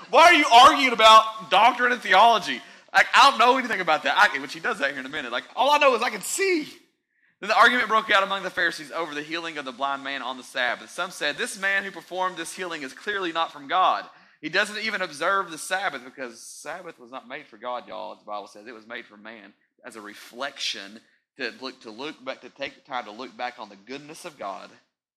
Why 0.09 0.23
are 0.23 0.33
you 0.33 0.45
arguing 0.51 0.93
about 0.93 1.49
doctrine 1.49 1.91
and 1.91 2.01
theology? 2.01 2.61
Like, 2.93 3.07
I 3.13 3.29
don't 3.29 3.39
know 3.39 3.57
anything 3.57 3.79
about 3.79 4.03
that. 4.03 4.15
I, 4.17 4.39
which 4.39 4.53
he 4.53 4.59
does 4.59 4.79
that 4.79 4.91
here 4.91 4.99
in 4.99 5.05
a 5.05 5.09
minute. 5.09 5.31
Like, 5.31 5.45
all 5.55 5.71
I 5.71 5.77
know 5.77 5.95
is 5.95 6.01
I 6.01 6.09
can 6.09 6.21
see. 6.21 6.67
Then 7.39 7.49
the 7.49 7.57
argument 7.57 7.87
broke 7.87 8.11
out 8.11 8.23
among 8.23 8.43
the 8.43 8.49
Pharisees 8.49 8.91
over 8.91 9.15
the 9.15 9.21
healing 9.21 9.57
of 9.57 9.65
the 9.65 9.71
blind 9.71 10.03
man 10.03 10.21
on 10.21 10.37
the 10.37 10.43
Sabbath. 10.43 10.89
Some 10.89 11.11
said, 11.11 11.37
This 11.37 11.59
man 11.59 11.83
who 11.83 11.91
performed 11.91 12.37
this 12.37 12.53
healing 12.53 12.83
is 12.83 12.93
clearly 12.93 13.31
not 13.31 13.51
from 13.51 13.67
God. 13.67 14.05
He 14.41 14.49
doesn't 14.49 14.79
even 14.79 15.01
observe 15.01 15.49
the 15.49 15.57
Sabbath 15.57 16.03
because 16.03 16.41
Sabbath 16.41 16.99
was 16.99 17.11
not 17.11 17.27
made 17.27 17.47
for 17.47 17.57
God, 17.57 17.87
y'all. 17.87 18.13
As 18.13 18.19
the 18.19 18.25
Bible 18.25 18.47
says, 18.47 18.67
it 18.67 18.73
was 18.73 18.87
made 18.87 19.05
for 19.05 19.17
man 19.17 19.53
as 19.85 19.95
a 19.95 20.01
reflection 20.01 20.99
to 21.37 21.53
look 21.61 21.81
to 21.81 21.91
look 21.91 22.23
back 22.23 22.41
to 22.41 22.49
take 22.49 22.75
the 22.75 22.81
time 22.81 23.05
to 23.05 23.11
look 23.11 23.35
back 23.37 23.55
on 23.57 23.69
the 23.69 23.75
goodness 23.75 24.25
of 24.25 24.37
God, 24.37 24.69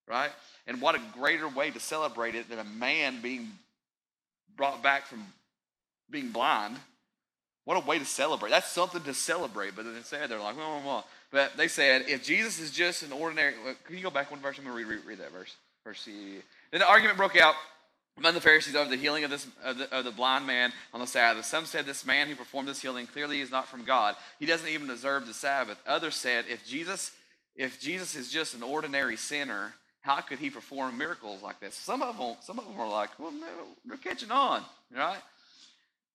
right? 0.07 0.31
And 0.67 0.81
what 0.81 0.95
a 0.95 1.01
greater 1.13 1.47
way 1.47 1.71
to 1.71 1.79
celebrate 1.79 2.35
it 2.35 2.49
than 2.49 2.59
a 2.59 2.63
man 2.63 3.21
being 3.21 3.49
brought 4.55 4.81
back 4.81 5.07
from 5.07 5.25
being 6.09 6.31
blind. 6.31 6.77
What 7.65 7.77
a 7.77 7.85
way 7.85 7.97
to 7.97 8.05
celebrate. 8.05 8.51
That's 8.51 8.71
something 8.71 9.01
to 9.03 9.13
celebrate. 9.13 9.75
But 9.75 9.85
then 9.85 9.95
instead, 9.95 10.29
they're 10.29 10.39
like, 10.39 10.55
well, 10.55 10.77
well, 10.77 10.83
well. 10.85 11.07
But 11.31 11.57
they 11.57 11.67
said, 11.67 12.05
if 12.07 12.23
Jesus 12.23 12.59
is 12.59 12.71
just 12.71 13.03
an 13.03 13.11
ordinary, 13.11 13.53
can 13.85 13.97
you 13.97 14.03
go 14.03 14.11
back 14.11 14.29
one 14.29 14.39
verse? 14.39 14.57
I'm 14.57 14.65
going 14.65 14.77
to 14.77 14.85
read, 14.85 14.97
read, 14.97 15.05
read 15.05 15.19
that 15.19 15.31
verse. 15.31 15.55
Verse. 15.83 16.05
Then 16.05 16.79
the 16.79 16.87
argument 16.87 17.17
broke 17.17 17.35
out 17.35 17.55
among 18.17 18.33
the 18.33 18.41
Pharisees 18.41 18.75
over 18.75 18.89
the 18.89 18.95
healing 18.95 19.23
of, 19.23 19.31
this, 19.31 19.47
of 19.63 19.77
the, 19.77 19.93
of, 19.93 20.05
the, 20.05 20.11
blind 20.11 20.47
man 20.47 20.71
on 20.93 20.99
the 20.99 21.07
Sabbath. 21.07 21.45
Some 21.45 21.65
said 21.65 21.85
this 21.85 22.05
man 22.05 22.27
who 22.27 22.35
performed 22.35 22.69
this 22.69 22.81
healing 22.81 23.07
clearly 23.07 23.41
is 23.41 23.51
not 23.51 23.67
from 23.67 23.83
God. 23.83 24.15
He 24.39 24.45
doesn't 24.45 24.67
even 24.67 24.87
deserve 24.87 25.27
the 25.27 25.33
Sabbath. 25.33 25.77
Others 25.85 26.15
said, 26.15 26.45
if 26.49 26.65
Jesus, 26.65 27.11
if 27.55 27.79
Jesus 27.79 28.15
is 28.15 28.31
just 28.31 28.55
an 28.55 28.63
ordinary 28.63 29.17
sinner, 29.17 29.73
how 30.05 30.21
could 30.21 30.37
he 30.37 30.51
perform 30.51 30.99
miracles 30.99 31.41
like 31.41 31.59
this? 31.59 31.73
Some 31.73 32.03
of 32.03 32.17
them, 32.19 32.35
some 32.41 32.59
of 32.59 32.65
them 32.65 32.79
are 32.79 32.87
like, 32.87 33.17
well, 33.17 33.31
no, 33.31 33.47
we're 33.89 33.97
catching 33.97 34.29
on, 34.29 34.61
right? 34.95 35.17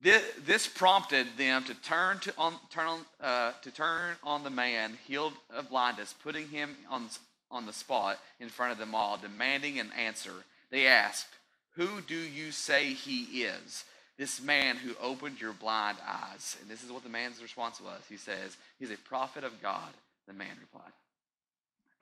This, 0.00 0.22
this 0.46 0.68
prompted 0.68 1.26
them 1.36 1.64
to 1.64 1.74
turn 1.74 2.20
to 2.20 2.32
on, 2.38 2.54
turn 2.70 2.86
on, 2.86 3.00
uh, 3.20 3.52
to 3.62 3.70
turn 3.72 4.14
on 4.22 4.44
the 4.44 4.50
man 4.50 4.96
healed 5.08 5.32
of 5.52 5.68
blindness, 5.68 6.14
putting 6.22 6.48
him 6.48 6.76
on, 6.88 7.06
on 7.50 7.66
the 7.66 7.72
spot 7.72 8.20
in 8.38 8.48
front 8.48 8.70
of 8.70 8.78
them 8.78 8.94
all, 8.94 9.18
demanding 9.18 9.80
an 9.80 9.90
answer. 9.98 10.34
They 10.70 10.86
asked, 10.86 11.26
who 11.74 12.00
do 12.06 12.14
you 12.14 12.52
say 12.52 12.92
he 12.92 13.42
is? 13.42 13.84
This 14.16 14.40
man 14.40 14.76
who 14.76 14.94
opened 15.02 15.40
your 15.40 15.52
blind 15.52 15.98
eyes. 16.06 16.56
And 16.60 16.70
this 16.70 16.84
is 16.84 16.92
what 16.92 17.02
the 17.02 17.08
man's 17.08 17.42
response 17.42 17.80
was. 17.80 18.00
He 18.08 18.18
says, 18.18 18.56
He's 18.78 18.90
a 18.90 18.96
prophet 18.98 19.44
of 19.44 19.62
God. 19.62 19.90
The 20.28 20.34
man 20.34 20.56
replied. 20.60 20.92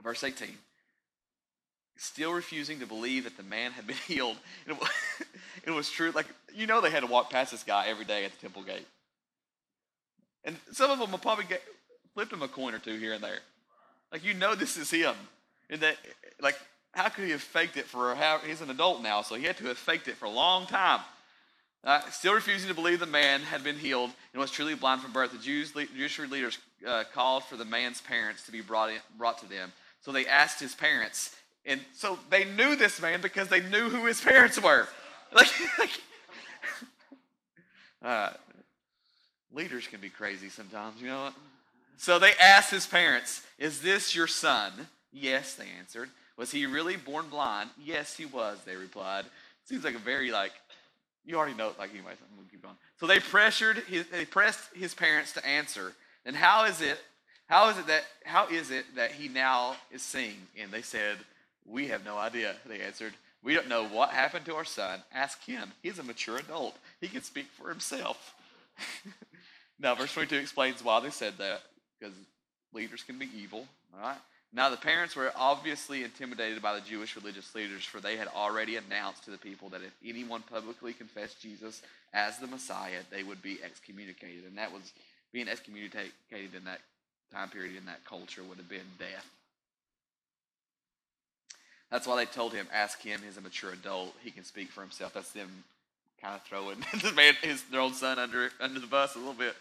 Verse 0.03 0.23
18. 0.25 0.49
Still 2.01 2.33
refusing 2.33 2.79
to 2.79 2.87
believe 2.87 3.25
that 3.25 3.37
the 3.37 3.43
man 3.43 3.73
had 3.73 3.87
been 3.87 3.97
healed. 4.07 4.37
It 4.67 4.79
was, 4.79 4.89
it 5.65 5.71
was 5.71 5.91
true. 5.91 6.13
Like, 6.13 6.27
you 6.55 6.67
know, 6.67 6.81
they 6.81 6.91
had 6.91 7.01
to 7.01 7.07
walk 7.07 7.31
past 7.31 7.51
this 7.51 7.65
guy 7.65 7.89
every 7.89 8.05
day 8.05 8.25
at 8.25 8.33
the 8.33 8.39
temple 8.39 8.63
gate. 8.63 8.87
And 10.45 10.57
some 10.73 10.91
of 10.91 10.99
them 10.99 11.11
will 11.11 11.19
probably 11.19 11.45
get, 11.45 11.61
flipped 12.15 12.33
him 12.33 12.43
a 12.43 12.49
coin 12.49 12.73
or 12.73 12.79
two 12.79 12.97
here 12.97 13.13
and 13.13 13.23
there. 13.23 13.41
Like, 14.13 14.25
you 14.25 14.33
know, 14.33 14.55
this 14.55 14.77
is 14.77 14.91
him. 14.91 15.15
And 15.69 15.81
that, 15.81 15.97
like, 16.41 16.57
how 16.93 17.09
could 17.09 17.25
he 17.25 17.33
have 17.33 17.43
faked 17.43 17.77
it 17.77 17.85
for 17.85 18.15
how 18.15 18.39
he's 18.39 18.61
an 18.61 18.71
adult 18.71 19.03
now, 19.03 19.23
so 19.23 19.35
he 19.35 19.45
had 19.45 19.57
to 19.59 19.67
have 19.67 19.77
faked 19.77 20.09
it 20.09 20.17
for 20.17 20.25
a 20.25 20.31
long 20.31 20.67
time. 20.67 21.01
Uh, 21.85 22.01
still 22.11 22.35
refusing 22.35 22.69
to 22.69 22.75
believe 22.75 23.01
the 23.01 23.07
man 23.07 23.41
had 23.41 23.63
been 23.63 23.77
healed 23.77 24.11
and 24.33 24.41
was 24.41 24.51
truly 24.51 24.75
blind 24.75 25.01
from 25.01 25.13
birth, 25.13 25.33
the 25.33 25.39
Jews, 25.39 25.73
Jewish 25.73 26.19
leaders 26.19 26.59
uh, 26.87 27.05
called 27.13 27.45
for 27.45 27.57
the 27.57 27.65
man's 27.65 28.01
parents 28.01 28.45
to 28.47 28.53
be 28.53 28.61
brought, 28.61 28.91
in, 28.91 28.99
brought 29.17 29.39
to 29.39 29.47
them. 29.47 29.73
So 30.01 30.13
they 30.13 30.27
asked 30.27 30.61
his 30.61 30.75
parents, 30.75 31.35
and 31.65 31.81
so 31.95 32.19
they 32.31 32.45
knew 32.45 32.77
this 32.77 33.01
man 33.01 33.21
because 33.21 33.49
they 33.49 33.61
knew 33.61 33.89
who 33.89 34.07
his 34.07 34.21
parents 34.21 34.61
were. 34.61 34.89
Like, 35.31 35.51
like 35.79 35.91
uh, 38.03 38.31
leaders 39.53 39.87
can 39.87 40.01
be 40.01 40.09
crazy 40.09 40.49
sometimes, 40.49 41.03
you 41.03 41.09
know 41.09 41.25
what? 41.25 41.35
So 41.99 42.19
they 42.19 42.33
asked 42.43 42.71
his 42.71 42.87
parents, 42.87 43.43
Is 43.59 43.83
this 43.83 44.15
your 44.15 44.27
son? 44.27 44.73
Yes, 45.13 45.55
they 45.55 45.67
answered. 45.79 46.09
Was 46.39 46.51
he 46.51 46.65
really 46.65 46.97
born 46.97 47.29
blind? 47.29 47.69
Yes, 47.77 48.17
he 48.17 48.25
was, 48.25 48.57
they 48.65 48.77
replied. 48.77 49.27
Seems 49.65 49.85
like 49.85 49.97
a 49.97 49.99
very 49.99 50.31
like 50.31 50.53
you 51.27 51.37
already 51.37 51.55
know 51.55 51.73
like 51.79 51.91
anyway, 51.91 52.13
I'm 52.13 52.37
gonna 52.37 52.49
keep 52.51 52.63
going. 52.63 52.77
So 52.99 53.07
they 53.07 53.21
pressured 53.21 53.79
his 53.89 54.07
they 54.07 54.25
pressed 54.25 54.61
his 54.75 54.95
parents 54.95 55.33
to 55.33 55.47
answer. 55.47 55.93
And 56.25 56.35
how 56.35 56.65
is 56.65 56.81
it 56.81 56.99
how 57.49 57.69
is 57.69 57.79
it 57.79 57.87
that 57.89 58.05
how 58.25 58.47
is 58.49 58.71
it 58.71 58.87
that 58.97 59.13
he 59.13 59.29
now 59.29 59.77
is 59.91 60.01
seeing? 60.01 60.39
And 60.59 60.71
they 60.71 60.83
said, 60.83 61.19
We 61.71 61.89
have 61.89 62.05
no 62.05 62.17
idea, 62.17 62.57
they 62.67 62.81
answered. 62.81 63.13
We 63.43 63.55
don't 63.55 63.69
know 63.69 63.87
what 63.87 64.11
happened 64.11 64.47
to 64.47 64.57
our 64.57 64.65
son. 64.65 65.01
Ask 65.13 65.45
him. 65.45 65.73
He's 65.83 65.99
a 65.99 66.03
mature 66.03 66.39
adult. 66.39 66.77
He 67.01 67.09
can 67.09 67.23
speak 67.23 67.47
for 67.57 67.69
himself. 67.69 68.35
now, 69.79 69.95
verse 69.95 70.13
22 70.13 70.37
explains 70.37 70.83
why 70.83 71.01
they 71.01 71.11
said 71.11 71.39
that, 71.39 71.63
because 71.99 72.15
leaders 72.73 73.03
can 73.03 73.19
be 73.19 73.29
evil, 73.37 73.67
all 73.95 74.01
right? 74.01 74.19
Now, 74.53 74.71
the 74.71 74.79
parents 74.79 75.15
were 75.15 75.31
obviously 75.37 76.05
intimidated 76.05 76.63
by 76.63 76.75
the 76.75 76.81
Jewish 76.81 77.15
religious 77.15 77.55
leaders, 77.55 77.85
for 77.85 78.01
they 78.01 78.17
had 78.17 78.29
already 78.29 78.77
announced 78.77 79.25
to 79.25 79.31
the 79.31 79.39
people 79.39 79.69
that 79.71 79.83
if 79.83 79.93
anyone 80.05 80.43
publicly 80.43 80.95
confessed 80.95 81.43
Jesus 81.43 81.83
as 82.15 82.39
the 82.39 82.47
Messiah, 82.47 83.01
they 83.11 83.23
would 83.23 83.43
be 83.43 83.59
excommunicated. 83.63 84.45
And 84.47 84.57
that 84.57 84.73
was 84.73 84.93
being 85.33 85.49
excommunicated 85.49 86.55
in 86.57 86.65
that 86.65 86.81
time 87.31 87.51
period, 87.51 87.77
in 87.77 87.85
that 87.87 88.07
culture, 88.07 88.43
would 88.43 88.57
have 88.57 88.71
been 88.71 88.81
death. 88.99 89.27
That's 91.91 92.07
why 92.07 92.17
they 92.17 92.27
told 92.27 92.53
him, 92.53 92.67
ask 92.73 93.01
him, 93.01 93.21
he's 93.25 93.37
a 93.37 93.41
mature 93.41 93.71
adult, 93.73 94.15
he 94.23 94.31
can 94.31 94.45
speak 94.45 94.71
for 94.71 94.83
himself. 94.83 95.15
That's 95.15 95.33
them 95.33 95.49
kind 96.21 96.35
of 96.35 96.43
throwing 96.43 96.79
the 97.03 97.13
man, 97.13 97.35
his, 97.43 97.63
their 97.65 97.81
own 97.81 97.95
son 97.95 98.19
under, 98.19 98.51
under 98.61 98.81
the 98.81 98.87
bus 98.87 99.15
a 99.15 99.19
little 99.19 99.35
bit. 99.35 99.55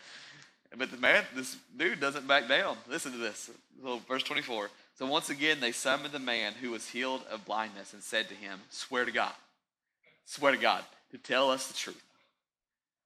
But 0.78 0.92
the 0.92 0.98
man, 0.98 1.24
this 1.36 1.56
dude 1.78 2.00
doesn't 2.00 2.28
back 2.28 2.48
down. 2.50 2.78
Listen 2.90 3.14
to 3.14 3.18
this. 3.18 3.50
So, 3.82 4.02
verse 4.08 4.24
24. 4.24 4.70
So 4.98 5.06
once 5.06 5.30
again, 5.30 5.60
they 5.60 5.72
summoned 5.72 6.14
the 6.14 6.20
man 6.20 6.54
who 6.54 6.72
was 6.72 6.90
healed 6.90 7.22
of 7.30 7.46
blindness 7.46 7.94
and 7.94 8.02
said 8.02 8.28
to 8.30 8.34
him, 8.34 8.60
Swear 8.70 9.06
to 9.06 9.12
God, 9.12 9.34
swear 10.26 10.52
to 10.52 10.58
God, 10.58 10.84
to 11.12 11.18
tell 11.20 11.52
us 11.52 11.68
the 11.68 11.76
truth. 11.76 12.04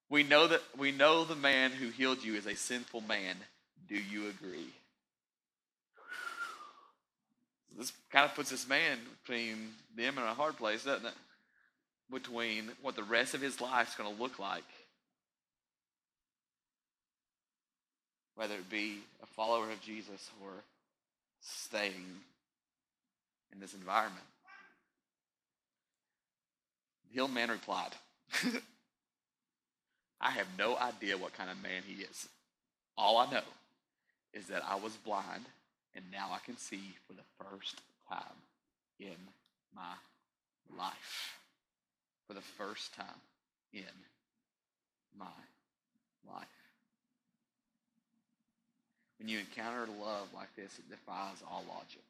We 0.10 0.23
know 0.23 0.47
that 0.47 0.62
we 0.77 0.91
know 0.91 1.23
the 1.23 1.36
man 1.36 1.71
who 1.71 1.89
healed 1.89 2.23
you 2.23 2.36
is 2.36 2.45
a 2.45 2.55
sinful 2.55 3.01
man. 3.01 3.36
Do 3.89 3.95
you 3.95 4.29
agree? 4.29 4.69
This 7.77 7.93
kind 8.12 8.25
of 8.25 8.36
puts 8.36 8.49
this 8.49 8.67
man 8.67 8.97
between 9.21 9.69
them 9.95 10.17
and 10.17 10.27
a 10.27 10.34
hard 10.34 10.57
place, 10.57 10.84
doesn't 10.84 11.05
it? 11.05 11.13
Between 12.12 12.71
what 12.81 12.95
the 12.95 13.03
rest 13.03 13.34
of 13.34 13.41
his 13.41 13.62
life 13.62 13.89
is 13.89 13.95
going 13.95 14.13
to 14.13 14.21
look 14.21 14.39
like 14.39 14.63
whether 18.41 18.55
it 18.55 18.69
be 18.71 18.97
a 19.21 19.25
follower 19.27 19.69
of 19.69 19.79
Jesus 19.81 20.31
or 20.41 20.49
staying 21.41 22.21
in 23.53 23.60
this 23.60 23.75
environment. 23.75 24.25
The 27.05 27.13
healed 27.13 27.31
man 27.31 27.51
replied, 27.51 27.91
I 30.21 30.31
have 30.31 30.47
no 30.57 30.75
idea 30.77 31.17
what 31.17 31.34
kind 31.34 31.51
of 31.51 31.62
man 31.62 31.84
he 31.86 32.01
is. 32.01 32.27
All 32.97 33.17
I 33.17 33.29
know 33.29 33.43
is 34.34 34.47
that 34.47 34.63
I 34.67 34.75
was 34.75 34.95
blind 34.95 35.45
and 35.95 36.06
now 36.12 36.30
I 36.32 36.39
can 36.45 36.58
see 36.58 36.95
for 37.08 37.13
the 37.13 37.27
first 37.38 37.82
time 38.10 38.39
in 38.99 39.17
my 39.75 39.93
life. 40.77 41.38
For 42.27 42.34
the 42.34 42.41
first 42.41 42.93
time 42.95 43.21
in 43.73 43.84
my 45.17 45.25
life. 46.30 46.47
When 49.19 49.27
you 49.27 49.39
encounter 49.39 49.86
love 49.99 50.30
like 50.34 50.56
this, 50.56 50.80
it 50.80 50.89
defies 50.89 51.38
all 51.49 51.63
logic. 51.69 52.01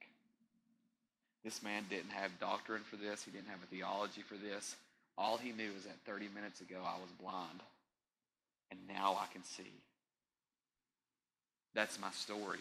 This 1.44 1.64
man 1.64 1.84
didn't 1.90 2.12
have 2.12 2.40
doctrine 2.40 2.84
for 2.90 2.98
this. 2.98 3.24
He 3.24 3.32
didn't 3.32 3.50
have 3.50 3.64
a 3.64 3.66
theology 3.66 4.22
for 4.22 4.36
this. 4.36 4.76
All 5.18 5.38
he 5.38 5.52
knew 5.52 5.72
is 5.78 5.84
that 5.84 6.00
30 6.06 6.30
minutes 6.34 6.62
ago 6.62 6.78
I 6.86 7.00
was 7.02 7.10
blind, 7.20 7.62
and 8.70 8.80
now 8.88 9.18
I 9.20 9.26
can 9.34 9.44
see. 9.44 9.74
That's 11.74 12.00
my 12.00 12.12
story. 12.12 12.60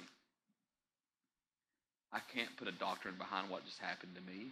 I 2.12 2.18
can't 2.34 2.56
put 2.56 2.68
a 2.68 2.72
doctrine 2.72 3.14
behind 3.16 3.50
what 3.50 3.64
just 3.64 3.78
happened 3.78 4.14
to 4.16 4.22
me. 4.22 4.48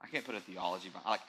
I 0.00 0.08
can't 0.08 0.24
put 0.24 0.34
a 0.34 0.40
theology 0.40 0.88
behind. 0.88 1.06
Like 1.06 1.28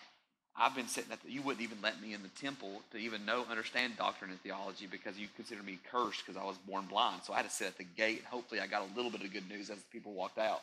I've 0.55 0.75
been 0.75 0.87
sitting 0.87 1.11
at 1.11 1.21
the, 1.23 1.31
you 1.31 1.41
wouldn't 1.41 1.63
even 1.63 1.77
let 1.81 2.01
me 2.01 2.13
in 2.13 2.23
the 2.23 2.29
temple 2.29 2.81
to 2.91 2.97
even 2.97 3.25
know 3.25 3.45
understand 3.49 3.97
doctrine 3.97 4.31
and 4.31 4.41
theology 4.41 4.87
because 4.87 5.17
you 5.17 5.27
considered 5.35 5.65
me 5.65 5.79
cursed 5.91 6.25
because 6.25 6.39
I 6.39 6.45
was 6.45 6.57
born 6.57 6.85
blind. 6.85 7.21
So 7.23 7.33
I 7.33 7.37
had 7.37 7.45
to 7.45 7.51
sit 7.51 7.67
at 7.67 7.77
the 7.77 7.83
gate. 7.83 8.19
and 8.19 8.27
Hopefully, 8.27 8.59
I 8.59 8.67
got 8.67 8.83
a 8.83 8.95
little 8.95 9.11
bit 9.11 9.21
of 9.23 9.31
good 9.31 9.47
news 9.49 9.69
as 9.69 9.77
the 9.77 9.91
people 9.91 10.13
walked 10.13 10.37
out. 10.37 10.61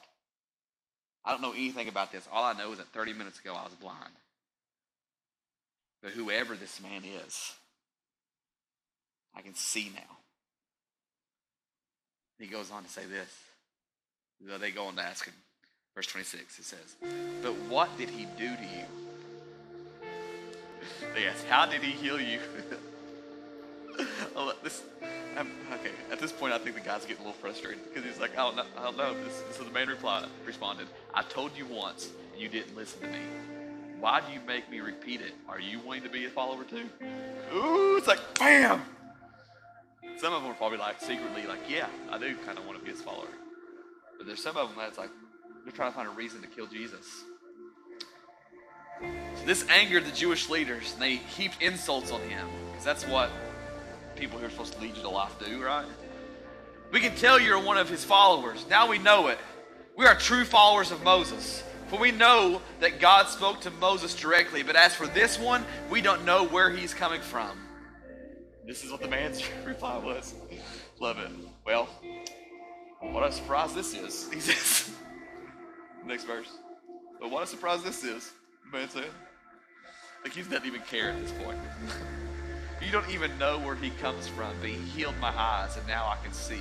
I 1.24 1.32
don't 1.32 1.42
know 1.42 1.52
anything 1.52 1.88
about 1.88 2.12
this. 2.12 2.28
All 2.32 2.44
I 2.44 2.52
know 2.52 2.72
is 2.72 2.78
that 2.78 2.88
30 2.88 3.12
minutes 3.12 3.40
ago 3.40 3.54
I 3.54 3.64
was 3.64 3.74
blind. 3.80 4.12
But 6.02 6.12
whoever 6.12 6.54
this 6.54 6.80
man 6.80 7.02
is, 7.04 7.54
I 9.34 9.40
can 9.40 9.54
see 9.54 9.90
now. 9.94 10.18
He 12.38 12.46
goes 12.46 12.70
on 12.70 12.84
to 12.84 12.88
say 12.88 13.06
this. 13.06 13.28
They 14.40 14.70
go 14.70 14.86
on 14.86 14.96
to 14.96 15.02
ask 15.02 15.24
him. 15.24 15.34
Verse 15.94 16.06
26, 16.06 16.58
it 16.58 16.64
says, 16.64 16.96
But 17.42 17.54
what 17.68 17.96
did 17.96 18.10
he 18.10 18.26
do 18.38 18.54
to 18.54 18.62
you? 18.62 18.84
They 21.14 21.26
ask, 21.26 21.46
How 21.46 21.66
did 21.66 21.82
he 21.82 21.92
heal 21.92 22.20
you? 22.20 22.38
oh, 24.36 24.52
this, 24.62 24.82
I'm, 25.36 25.50
okay, 25.74 25.90
at 26.10 26.18
this 26.18 26.32
point, 26.32 26.52
I 26.52 26.58
think 26.58 26.74
the 26.74 26.80
guy's 26.80 27.04
getting 27.04 27.24
a 27.24 27.28
little 27.28 27.32
frustrated 27.40 27.82
because 27.84 28.04
he's 28.04 28.20
like, 28.20 28.32
I 28.32 28.42
don't 28.42 28.56
know. 28.56 28.64
I 28.76 28.82
don't 28.84 28.96
know. 28.96 29.14
This, 29.24 29.42
so 29.52 29.64
the 29.64 29.70
man 29.70 29.88
reply, 29.88 30.24
responded, 30.44 30.86
I 31.14 31.22
told 31.22 31.56
you 31.56 31.66
once, 31.66 32.10
and 32.32 32.40
you 32.40 32.48
didn't 32.48 32.76
listen 32.76 33.00
to 33.00 33.06
me. 33.08 33.18
Why 34.00 34.20
do 34.20 34.32
you 34.32 34.40
make 34.46 34.70
me 34.70 34.80
repeat 34.80 35.20
it? 35.20 35.32
Are 35.48 35.60
you 35.60 35.80
wanting 35.80 36.04
to 36.04 36.08
be 36.08 36.26
a 36.26 36.30
follower 36.30 36.64
too? 36.64 36.88
Ooh, 37.54 37.96
it's 37.96 38.06
like, 38.06 38.20
bam! 38.38 38.82
Some 40.18 40.32
of 40.32 40.42
them 40.42 40.52
are 40.52 40.54
probably 40.54 40.78
like 40.78 41.00
secretly 41.00 41.46
like, 41.46 41.60
yeah, 41.68 41.86
I 42.10 42.18
do 42.18 42.34
kind 42.46 42.58
of 42.58 42.66
want 42.66 42.78
to 42.78 42.84
be 42.84 42.90
his 42.90 43.02
follower. 43.02 43.28
But 44.26 44.30
there's 44.30 44.42
some 44.42 44.56
of 44.56 44.70
them 44.70 44.76
that's 44.76 44.98
like, 44.98 45.10
they're 45.62 45.72
trying 45.72 45.92
to 45.92 45.96
find 45.96 46.08
a 46.08 46.10
reason 46.10 46.40
to 46.40 46.48
kill 46.48 46.66
Jesus. 46.66 47.22
So 49.00 49.46
this 49.46 49.64
angered 49.68 50.04
the 50.04 50.10
Jewish 50.10 50.48
leaders, 50.48 50.94
and 50.94 51.00
they 51.00 51.14
heaped 51.14 51.62
insults 51.62 52.10
on 52.10 52.20
him. 52.22 52.48
Because 52.72 52.84
that's 52.84 53.06
what 53.06 53.30
people 54.16 54.40
who 54.40 54.46
are 54.46 54.50
supposed 54.50 54.72
to 54.72 54.80
lead 54.80 54.96
you 54.96 55.02
to 55.02 55.08
life 55.08 55.38
do, 55.38 55.62
right? 55.62 55.86
We 56.90 56.98
can 56.98 57.14
tell 57.14 57.38
you're 57.38 57.62
one 57.62 57.78
of 57.78 57.88
his 57.88 58.02
followers. 58.02 58.66
Now 58.68 58.88
we 58.88 58.98
know 58.98 59.28
it. 59.28 59.38
We 59.96 60.06
are 60.06 60.16
true 60.16 60.44
followers 60.44 60.90
of 60.90 61.04
Moses. 61.04 61.62
For 61.86 61.96
we 61.96 62.10
know 62.10 62.60
that 62.80 62.98
God 62.98 63.28
spoke 63.28 63.60
to 63.60 63.70
Moses 63.70 64.12
directly, 64.12 64.64
but 64.64 64.74
as 64.74 64.92
for 64.92 65.06
this 65.06 65.38
one, 65.38 65.64
we 65.88 66.00
don't 66.00 66.24
know 66.24 66.48
where 66.48 66.68
he's 66.68 66.92
coming 66.92 67.20
from. 67.20 67.56
This 68.66 68.82
is 68.82 68.90
what 68.90 69.02
the 69.02 69.08
man's 69.08 69.48
reply 69.64 69.98
was. 69.98 70.34
Love 70.98 71.20
it. 71.20 71.30
Well, 71.64 71.88
what 73.00 73.24
a 73.24 73.32
surprise 73.32 73.74
this 73.74 73.94
is. 73.94 74.32
He 74.32 74.40
says, 74.40 74.90
next 76.06 76.24
verse. 76.24 76.50
But 77.20 77.30
what 77.30 77.42
a 77.42 77.46
surprise 77.46 77.82
this 77.82 78.04
is, 78.04 78.32
man 78.72 78.88
said. 78.88 79.04
Like 80.22 80.32
he 80.32 80.42
doesn't 80.42 80.66
even 80.66 80.80
care 80.82 81.10
at 81.10 81.20
this 81.20 81.32
point. 81.32 81.58
you 82.84 82.90
don't 82.92 83.08
even 83.10 83.36
know 83.38 83.58
where 83.58 83.74
he 83.74 83.90
comes 83.90 84.28
from, 84.28 84.54
but 84.60 84.68
he 84.68 84.76
healed 84.76 85.16
my 85.20 85.30
eyes, 85.36 85.76
and 85.76 85.86
now 85.86 86.06
I 86.06 86.16
can 86.22 86.32
see. 86.32 86.60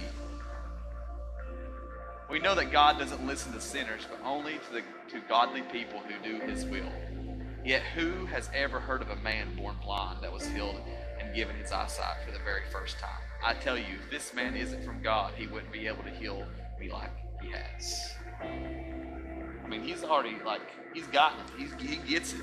We 2.30 2.39
know 2.39 2.56
that 2.56 2.71
God 2.71 2.98
doesn't 2.98 3.26
listen 3.26 3.54
to 3.54 3.62
sinners, 3.62 4.02
but 4.10 4.19
only 4.26 4.54
to, 4.54 4.74
the, 4.74 4.82
to 5.12 5.26
godly 5.28 5.62
people 5.62 6.00
who 6.00 6.24
do 6.24 6.39
his 6.45 6.65
will. 6.65 6.89
Yet 7.63 7.82
who 7.82 8.26
has 8.28 8.50
ever 8.54 8.80
heard 8.80 9.02
of 9.02 9.10
a 9.10 9.15
man 9.17 9.56
born 9.56 9.76
blind 9.84 10.21
that 10.21 10.32
was 10.32 10.45
healed 10.48 10.82
given 11.36 11.56
his 11.58 11.71
eyesight 11.71 12.17
for 12.26 12.32
the 12.32 12.39
very 12.39 12.63
first 12.71 12.98
time? 12.98 13.21
I 13.43 13.54
tell 13.54 13.78
you, 13.78 14.00
if 14.04 14.10
this 14.10 14.34
man 14.34 14.56
isn't 14.56 14.84
from 14.84 15.02
God, 15.02 15.34
he 15.36 15.48
wouldn't 15.48 15.71
be 15.71 15.86
able 15.88 16.04
to 16.04 16.10
heal 16.10 16.48
me 16.80 16.89
like 16.91 17.12
he 17.41 17.50
has. 17.52 18.15
I 18.41 19.67
mean, 19.67 19.84
he's 19.84 20.04
already, 20.04 20.38
like, 20.45 20.62
he's 20.93 21.08
gotten 21.08 21.39
it. 21.39 21.45
He's, 21.58 21.89
he 21.89 21.98
gets 21.98 22.34
it. 22.34 22.41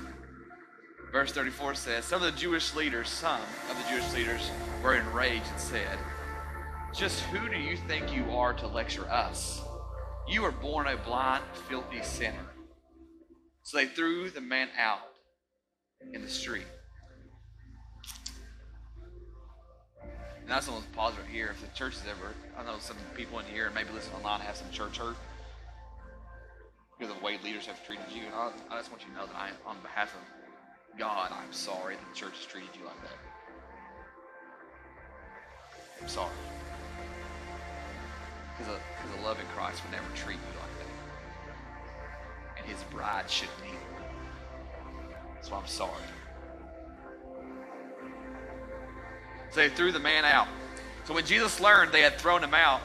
Verse 1.11 1.31
34 1.31 1.75
says, 1.75 2.05
Some 2.05 2.23
of 2.23 2.33
the 2.33 2.39
Jewish 2.39 2.73
leaders, 2.75 3.09
some 3.09 3.41
of 3.69 3.77
the 3.77 3.89
Jewish 3.89 4.13
leaders 4.13 4.49
were 4.83 4.95
enraged 4.95 5.45
and 5.51 5.59
said, 5.59 5.97
Just 6.93 7.19
who 7.21 7.49
do 7.49 7.57
you 7.57 7.77
think 7.87 8.13
you 8.13 8.31
are 8.31 8.53
to 8.53 8.67
lecture 8.67 9.09
us? 9.09 9.61
You 10.27 10.41
were 10.41 10.51
born 10.51 10.87
a 10.87 10.97
blind, 10.97 11.43
filthy 11.69 12.01
sinner. 12.01 12.47
So 13.63 13.77
they 13.77 13.85
threw 13.85 14.29
the 14.29 14.41
man 14.41 14.69
out 14.77 14.99
in 16.13 16.21
the 16.21 16.29
street. 16.29 16.65
And 20.43 20.49
want 20.49 20.83
to 20.83 20.89
pause 20.91 21.13
right 21.17 21.29
here. 21.31 21.51
If 21.51 21.61
the 21.61 21.75
church 21.75 21.93
is 21.93 22.03
ever, 22.09 22.33
I 22.57 22.63
know 22.63 22.77
some 22.79 22.97
people 23.15 23.39
in 23.39 23.45
here 23.45 23.67
and 23.67 23.75
maybe 23.75 23.89
listen 23.93 24.13
online 24.13 24.41
have 24.41 24.57
some 24.57 24.69
church 24.71 24.97
hurt 24.97 25.15
because 26.97 27.13
of 27.13 27.19
the 27.19 27.25
way 27.25 27.39
leaders 27.43 27.65
have 27.65 27.83
treated 27.85 28.05
you. 28.13 28.23
And 28.25 28.35
I, 28.35 28.51
I 28.69 28.77
just 28.77 28.91
want 28.91 29.03
you 29.03 29.09
to 29.09 29.15
know 29.15 29.25
that 29.25 29.35
I, 29.35 29.49
on 29.65 29.77
behalf 29.81 30.13
of 30.13 30.99
God, 30.99 31.31
I'm 31.31 31.51
sorry 31.51 31.95
that 31.95 32.05
the 32.13 32.15
church 32.15 32.35
has 32.37 32.45
treated 32.45 32.69
you 32.77 32.85
like 32.85 33.01
that. 33.01 33.17
I'm 36.01 36.09
sorry. 36.09 36.35
Because 38.57 38.73
a, 38.73 38.77
a 38.77 39.23
loving 39.25 39.45
Christ 39.55 39.81
would 39.83 39.91
never 39.91 40.07
treat 40.15 40.35
you 40.35 40.59
like 40.59 40.77
that. 40.79 40.91
And 42.59 42.65
his 42.67 42.83
bride 42.91 43.29
shouldn't 43.29 43.57
either. 43.65 44.05
So 45.41 45.55
I'm 45.55 45.67
sorry. 45.67 45.91
So 49.53 49.59
they 49.59 49.69
threw 49.69 49.91
the 49.91 49.99
man 49.99 50.25
out. 50.25 50.47
So 51.05 51.13
when 51.13 51.25
Jesus 51.25 51.59
learned 51.59 51.91
they 51.91 52.01
had 52.01 52.17
thrown 52.17 52.43
him 52.43 52.55
out, 52.55 52.81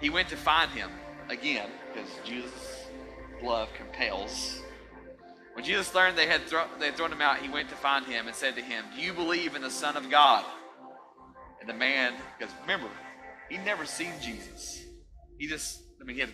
he 0.00 0.08
went 0.08 0.28
to 0.28 0.36
find 0.36 0.70
him 0.70 0.90
again, 1.28 1.68
because 1.92 2.08
Jesus' 2.24 2.84
love 3.42 3.68
compels. 3.74 4.60
When 5.54 5.64
Jesus 5.64 5.92
learned 5.94 6.16
they 6.16 6.26
had, 6.26 6.42
thro- 6.42 6.66
they 6.78 6.86
had 6.86 6.96
thrown 6.96 7.12
him 7.12 7.20
out, 7.20 7.38
he 7.38 7.48
went 7.48 7.68
to 7.70 7.74
find 7.76 8.06
him 8.06 8.26
and 8.26 8.36
said 8.36 8.54
to 8.56 8.62
him, 8.62 8.84
Do 8.94 9.02
you 9.02 9.12
believe 9.12 9.56
in 9.56 9.62
the 9.62 9.70
Son 9.70 9.96
of 9.96 10.10
God? 10.10 10.44
And 11.60 11.68
the 11.68 11.74
man, 11.74 12.14
because 12.38 12.54
remember, 12.62 12.88
he'd 13.48 13.64
never 13.64 13.84
seen 13.84 14.12
Jesus. 14.20 14.84
He 15.38 15.48
just, 15.48 15.82
I 16.00 16.04
mean, 16.04 16.14
he 16.14 16.20
had 16.20 16.32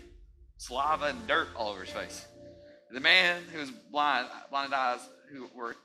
saliva 0.59 1.07
and 1.07 1.27
dirt 1.27 1.49
all 1.57 1.71
over 1.71 1.83
his 1.83 1.91
face. 1.91 2.27
The 2.91 3.01
man 3.01 3.43
whose 3.53 3.71
blind, 3.71 4.27
blind 4.51 4.75
eyes, 4.75 5.01
who 5.33 5.49
were, 5.55 5.77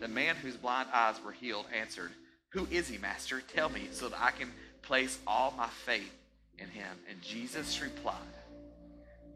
the 0.00 0.08
man 0.08 0.36
whose 0.36 0.56
blind 0.56 0.88
eyes 0.92 1.16
were 1.24 1.32
healed, 1.32 1.66
answered, 1.78 2.10
Who 2.58 2.66
is 2.72 2.88
he, 2.88 2.98
Master? 2.98 3.40
Tell 3.54 3.68
me, 3.68 3.86
so 3.92 4.08
that 4.08 4.20
I 4.20 4.32
can 4.32 4.50
place 4.82 5.16
all 5.28 5.54
my 5.56 5.68
faith 5.68 6.12
in 6.58 6.66
him. 6.66 6.88
And 7.08 7.22
Jesus 7.22 7.80
replied, 7.80 8.16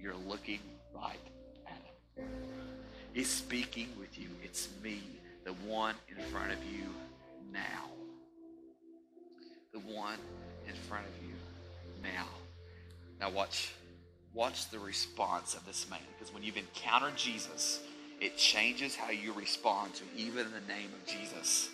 You're 0.00 0.16
looking 0.26 0.58
right 0.92 1.20
at 1.68 2.20
him. 2.20 2.28
He's 3.12 3.28
speaking 3.28 3.90
with 3.96 4.18
you. 4.18 4.26
It's 4.42 4.70
me, 4.82 5.02
the 5.44 5.52
one 5.52 5.94
in 6.08 6.16
front 6.32 6.50
of 6.50 6.58
you 6.64 6.82
now. 7.52 7.84
The 9.72 9.78
one 9.78 10.18
in 10.66 10.74
front 10.88 11.06
of 11.06 11.22
you 11.22 11.32
now. 12.02 12.26
Now 13.20 13.30
watch 13.30 13.72
watch 14.34 14.68
the 14.70 14.80
response 14.80 15.54
of 15.54 15.64
this 15.64 15.88
man 15.88 16.00
because 16.18 16.34
when 16.34 16.42
you've 16.42 16.56
encountered 16.56 17.16
Jesus, 17.16 17.78
it 18.20 18.36
changes 18.36 18.96
how 18.96 19.10
you 19.12 19.32
respond 19.32 19.94
to 19.94 20.02
even 20.16 20.46
the 20.50 20.72
name 20.72 20.90
of 21.00 21.06
Jesus. 21.06 21.70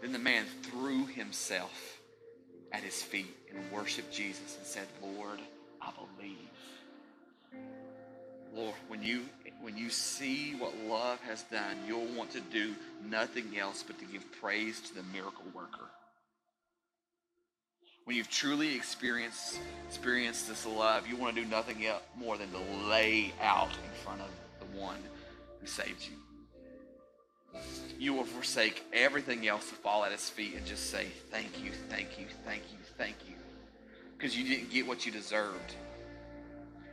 Then 0.00 0.12
the 0.12 0.18
man 0.18 0.44
threw 0.62 1.06
himself 1.06 1.98
at 2.72 2.82
his 2.82 3.02
feet 3.02 3.34
and 3.50 3.72
worshiped 3.72 4.12
Jesus 4.12 4.56
and 4.56 4.66
said, 4.66 4.86
Lord, 5.02 5.40
I 5.80 5.90
believe. 5.90 6.36
Lord, 8.54 8.74
when 8.88 9.02
you 9.02 9.22
when 9.60 9.76
you 9.76 9.90
see 9.90 10.54
what 10.54 10.72
love 10.86 11.20
has 11.20 11.42
done, 11.44 11.76
you'll 11.86 12.06
want 12.16 12.30
to 12.30 12.40
do 12.40 12.74
nothing 13.04 13.58
else 13.58 13.82
but 13.86 13.98
to 13.98 14.04
give 14.04 14.24
praise 14.40 14.80
to 14.82 14.94
the 14.94 15.02
miracle 15.12 15.44
worker. 15.52 15.86
When 18.04 18.16
you've 18.16 18.30
truly 18.30 18.74
experienced 18.74 19.58
experienced 19.86 20.48
this 20.48 20.64
love, 20.64 21.06
you 21.06 21.16
want 21.16 21.36
to 21.36 21.42
do 21.42 21.48
nothing 21.48 21.84
else 21.84 22.02
more 22.16 22.38
than 22.38 22.50
to 22.52 22.88
lay 22.88 23.32
out 23.42 23.68
in 23.68 24.02
front 24.02 24.20
of 24.22 24.30
the 24.60 24.78
one 24.78 24.98
who 25.60 25.66
saved 25.66 26.06
you. 26.08 26.27
You 27.98 28.14
will 28.14 28.24
forsake 28.24 28.84
everything 28.92 29.48
else 29.48 29.68
to 29.70 29.74
fall 29.74 30.04
at 30.04 30.12
his 30.12 30.30
feet 30.30 30.54
and 30.54 30.64
just 30.64 30.90
say, 30.90 31.06
Thank 31.30 31.62
you, 31.62 31.72
thank 31.88 32.18
you, 32.18 32.26
thank 32.44 32.62
you, 32.70 32.78
thank 32.96 33.16
you. 33.28 33.34
Because 34.16 34.36
you 34.36 34.48
didn't 34.48 34.70
get 34.70 34.86
what 34.86 35.04
you 35.04 35.12
deserved. 35.12 35.74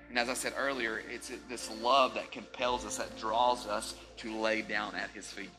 And 0.09 0.17
as 0.17 0.29
I 0.29 0.33
said 0.33 0.53
earlier, 0.57 1.01
it's 1.11 1.31
this 1.49 1.69
love 1.81 2.13
that 2.13 2.31
compels 2.31 2.85
us, 2.85 2.97
that 2.97 3.17
draws 3.19 3.67
us 3.67 3.95
to 4.17 4.39
lay 4.39 4.61
down 4.61 4.95
at 4.95 5.09
his 5.11 5.27
feet. 5.27 5.49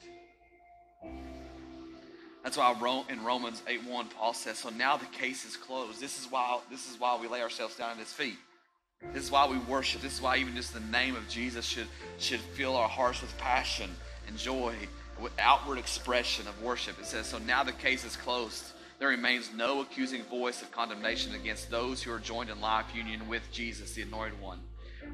That's 2.42 2.57
why 2.57 3.05
in 3.09 3.25
Romans 3.25 3.61
8:1 3.66 4.09
Paul 4.09 4.33
says, 4.33 4.59
"So 4.59 4.71
now 4.71 4.97
the 4.97 5.07
case 5.07 5.45
is 5.45 5.57
closed. 5.57 6.01
This 6.01 6.21
is 6.21 6.31
why 6.31 6.61
this 6.71 6.88
is 6.88 6.99
why 6.99 7.16
we 7.16 7.27
lay 7.27 7.42
ourselves 7.42 7.75
down 7.75 7.90
at 7.90 7.97
his 7.97 8.12
feet. 8.12 8.38
This 9.12 9.25
is 9.25 9.31
why 9.31 9.47
we 9.47 9.59
worship. 9.59 10.01
This 10.01 10.14
is 10.14 10.21
why 10.21 10.37
even 10.37 10.55
just 10.55 10.73
the 10.73 10.81
name 10.81 11.16
of 11.16 11.29
Jesus 11.29 11.66
should 11.66 11.88
should 12.19 12.40
fill 12.40 12.77
our 12.77 12.88
hearts 12.88 13.21
with 13.21 13.37
passion 13.37 13.95
and 14.26 14.36
joy, 14.36 14.74
with 15.20 15.32
outward 15.38 15.78
expression 15.78 16.46
of 16.46 16.62
worship. 16.62 16.98
It 16.98 17.06
says, 17.06 17.26
"So 17.26 17.38
now 17.38 17.62
the 17.64 17.72
case 17.72 18.04
is 18.04 18.16
closed." 18.16 18.72
there 18.98 19.08
remains 19.08 19.50
no 19.54 19.82
accusing 19.82 20.22
voice 20.24 20.62
of 20.62 20.70
condemnation 20.72 21.34
against 21.34 21.70
those 21.70 22.02
who 22.02 22.12
are 22.12 22.18
joined 22.18 22.50
in 22.50 22.60
life 22.60 22.86
union 22.94 23.28
with 23.28 23.42
Jesus, 23.52 23.92
the 23.92 24.02
Anointed 24.02 24.40
One. 24.40 24.60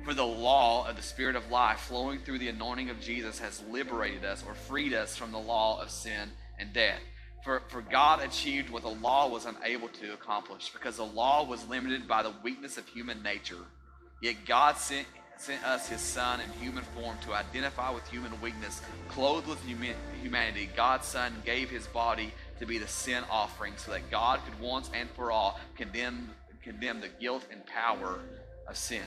For 0.05 0.15
the 0.15 0.27
law 0.27 0.89
of 0.89 0.97
the 0.97 1.03
Spirit 1.03 1.37
of 1.37 1.51
life 1.51 1.81
flowing 1.81 2.21
through 2.21 2.39
the 2.39 2.49
anointing 2.49 2.91
of 2.91 3.01
Jesus 3.01 3.39
has 3.41 3.63
liberated 3.71 4.25
us 4.25 4.43
or 4.47 4.55
freed 4.55 4.95
us 4.95 5.17
from 5.17 5.33
the 5.33 5.39
law 5.39 5.83
of 5.83 5.91
sin 5.91 6.31
and 6.59 6.73
death. 6.73 7.01
For, 7.45 7.63
for 7.69 7.83
God 7.83 8.23
achieved 8.23 8.71
what 8.71 8.83
the 8.83 8.89
law 8.89 9.29
was 9.29 9.47
unable 9.47 9.89
to 9.89 10.15
accomplish 10.15 10.71
because 10.73 10.97
the 10.97 11.05
law 11.05 11.45
was 11.45 11.69
limited 11.69 12.07
by 12.07 12.23
the 12.23 12.33
weakness 12.43 12.79
of 12.79 12.87
human 12.87 13.23
nature. 13.23 13.65
Yet 14.21 14.47
God 14.47 14.77
sent, 14.77 15.07
sent 15.39 15.65
us 15.65 15.89
his 15.89 16.01
Son 16.01 16.41
in 16.41 16.51
human 16.63 16.85
form 16.85 17.17
to 17.23 17.33
identify 17.33 17.91
with 17.91 18.07
human 18.09 18.41
weakness. 18.41 18.81
Clothed 19.09 19.49
with 19.49 19.61
humanity, 20.23 20.71
God's 20.77 21.07
Son 21.07 21.43
gave 21.45 21.71
his 21.71 21.87
body 21.89 22.33
to 22.61 22.67
be 22.67 22.79
the 22.79 22.89
sin 22.89 23.25
offering 23.31 23.75
so 23.77 23.91
that 23.91 24.11
God 24.11 24.41
could 24.45 24.59
once 24.61 24.91
and 24.95 25.11
for 25.11 25.33
all 25.33 25.59
condemn, 25.77 26.31
condemn 26.63 27.01
the 27.01 27.09
guilt 27.09 27.45
and 27.51 27.67
power 27.67 28.21
of 28.69 28.77
sin. 28.77 29.03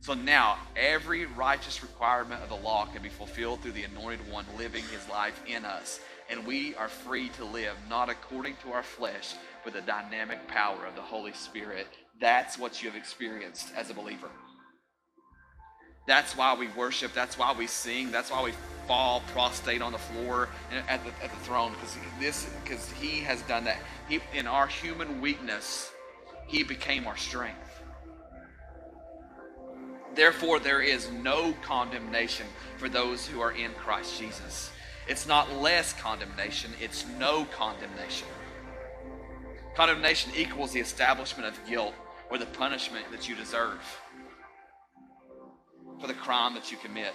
So 0.00 0.14
now, 0.14 0.58
every 0.76 1.26
righteous 1.26 1.82
requirement 1.82 2.42
of 2.42 2.48
the 2.48 2.56
law 2.56 2.86
can 2.86 3.02
be 3.02 3.08
fulfilled 3.08 3.60
through 3.60 3.72
the 3.72 3.84
anointed 3.84 4.30
one 4.30 4.44
living 4.56 4.84
his 4.84 5.08
life 5.08 5.40
in 5.46 5.64
us. 5.64 6.00
And 6.30 6.46
we 6.46 6.74
are 6.76 6.88
free 6.88 7.28
to 7.30 7.44
live 7.44 7.74
not 7.88 8.08
according 8.08 8.56
to 8.62 8.72
our 8.72 8.82
flesh, 8.82 9.34
but 9.64 9.72
the 9.72 9.80
dynamic 9.80 10.46
power 10.48 10.84
of 10.86 10.94
the 10.94 11.02
Holy 11.02 11.32
Spirit. 11.32 11.88
That's 12.20 12.58
what 12.58 12.82
you 12.82 12.88
have 12.88 12.98
experienced 12.98 13.72
as 13.76 13.90
a 13.90 13.94
believer. 13.94 14.30
That's 16.06 16.36
why 16.36 16.54
we 16.54 16.68
worship. 16.68 17.12
That's 17.12 17.36
why 17.36 17.52
we 17.52 17.66
sing. 17.66 18.12
That's 18.12 18.30
why 18.30 18.42
we 18.42 18.52
fall 18.86 19.20
prostrate 19.32 19.82
on 19.82 19.90
the 19.90 19.98
floor 19.98 20.48
at 20.88 21.04
the, 21.04 21.10
at 21.24 21.30
the 21.30 21.40
throne 21.44 21.72
because 21.72 21.96
this 22.20 22.48
because 22.62 22.90
he 22.92 23.20
has 23.20 23.42
done 23.42 23.64
that. 23.64 23.78
He, 24.08 24.20
in 24.32 24.46
our 24.46 24.68
human 24.68 25.20
weakness, 25.20 25.92
he 26.46 26.62
became 26.62 27.06
our 27.06 27.16
strength. 27.16 27.82
Therefore, 30.14 30.58
there 30.60 30.80
is 30.80 31.10
no 31.10 31.52
condemnation 31.62 32.46
for 32.78 32.88
those 32.88 33.26
who 33.26 33.40
are 33.40 33.52
in 33.52 33.72
Christ 33.72 34.18
Jesus. 34.18 34.70
It's 35.08 35.26
not 35.26 35.52
less 35.56 35.92
condemnation, 35.92 36.70
it's 36.80 37.04
no 37.18 37.44
condemnation. 37.46 38.28
Condemnation 39.74 40.32
equals 40.36 40.72
the 40.72 40.80
establishment 40.80 41.46
of 41.46 41.68
guilt 41.68 41.94
or 42.30 42.38
the 42.38 42.46
punishment 42.46 43.04
that 43.10 43.28
you 43.28 43.34
deserve 43.34 43.78
for 46.00 46.06
the 46.06 46.14
crime 46.14 46.54
that 46.54 46.70
you 46.70 46.78
commit. 46.78 47.14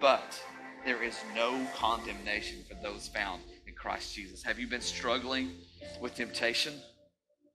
But 0.00 0.40
there 0.84 1.02
is 1.02 1.16
no 1.34 1.66
condemnation 1.76 2.58
for 2.68 2.74
those 2.82 3.08
found 3.08 3.42
in 3.66 3.74
Christ 3.74 4.14
Jesus. 4.14 4.42
Have 4.42 4.58
you 4.58 4.66
been 4.66 4.80
struggling 4.80 5.52
with 6.00 6.14
temptation? 6.14 6.74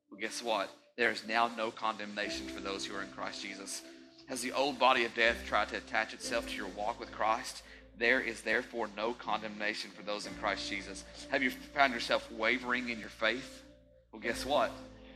Well, 0.10 0.19
guess 0.19 0.41
what? 0.43 0.69
There 0.97 1.12
is 1.12 1.23
now 1.28 1.49
no 1.56 1.71
condemnation 1.71 2.47
for 2.47 2.60
those 2.60 2.86
who 2.86 2.95
are 2.95 3.04
in 3.04 3.10
Christ 3.10 3.41
Jesus. 3.41 3.84
Has 4.28 4.41
the 4.41 4.52
old 4.52 4.78
body 4.78 5.06
of 5.06 5.13
death 5.15 5.38
tried 5.45 5.69
to 5.69 5.78
attach 5.78 6.13
itself 6.13 6.47
to 6.49 6.56
your 6.56 6.67
walk 6.67 6.99
with 6.99 7.12
Christ? 7.12 7.63
There 7.97 8.21
is 8.21 8.41
therefore 8.41 8.89
no 8.95 9.13
condemnation 9.13 9.91
for 9.91 10.04
those 10.04 10.25
in 10.25 10.34
Christ 10.36 10.69
Jesus. 10.69 11.04
Have 11.30 11.43
you 11.43 11.49
found 11.49 11.93
yourself 11.93 12.30
wavering 12.32 12.89
in 12.89 12.99
your 12.99 13.10
faith? 13.10 13.63
Well, 14.12 14.21
guess 14.21 14.45
what? 14.45 14.71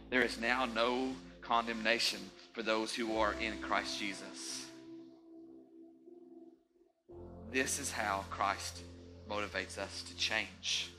There 0.09 0.21
is 0.21 0.39
now 0.39 0.65
no 0.65 1.13
condemnation 1.41 2.19
for 2.53 2.61
those 2.61 2.93
who 2.93 3.17
are 3.17 3.33
in 3.41 3.59
Christ 3.59 3.99
Jesus. 3.99 4.62
This 7.53 7.77
is 7.77 7.91
how 7.91 8.25
Christ 8.31 8.79
motivates 9.29 9.77
us 9.77 10.01
to 10.07 10.15
change. 10.17 10.89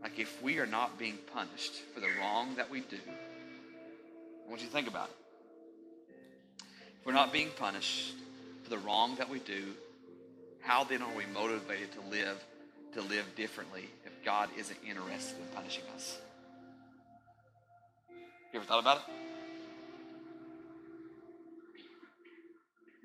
Like 0.00 0.20
if 0.20 0.40
we 0.40 0.60
are 0.60 0.66
not 0.66 0.96
being 0.96 1.18
punished 1.34 1.72
for 1.92 1.98
the 1.98 2.06
wrong 2.20 2.54
that 2.54 2.70
we 2.70 2.82
do, 2.82 2.98
I 3.08 4.48
want 4.48 4.60
you 4.60 4.68
to 4.68 4.72
think 4.72 4.86
about 4.86 5.08
it. 5.08 6.64
If 7.00 7.06
we're 7.06 7.12
not 7.12 7.32
being 7.32 7.48
punished 7.58 8.14
for 8.62 8.70
the 8.70 8.78
wrong 8.78 9.16
that 9.16 9.28
we 9.28 9.40
do, 9.40 9.64
how 10.60 10.84
then 10.84 11.02
are 11.02 11.16
we 11.16 11.26
motivated 11.34 11.90
to 11.94 12.00
live 12.08 12.40
to 12.94 13.02
live 13.02 13.26
differently 13.34 13.88
if 14.04 14.12
God 14.24 14.48
isn't 14.56 14.78
interested 14.88 15.36
in 15.40 15.56
punishing 15.56 15.82
us? 15.96 16.18
You 18.52 18.60
ever 18.60 18.64
thought 18.64 18.78
about 18.78 18.98
it? 18.98 19.25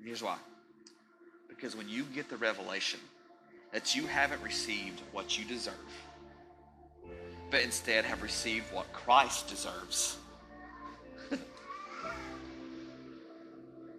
And 0.02 0.08
here's 0.08 0.20
why. 0.20 0.36
Because 1.48 1.76
when 1.76 1.88
you 1.88 2.02
get 2.12 2.28
the 2.28 2.36
revelation 2.36 2.98
that 3.70 3.94
you 3.94 4.04
haven't 4.04 4.42
received 4.42 5.00
what 5.12 5.38
you 5.38 5.44
deserve, 5.44 5.74
but 7.52 7.62
instead 7.62 8.04
have 8.04 8.20
received 8.20 8.64
what 8.72 8.92
Christ 8.92 9.46
deserves, 9.46 10.16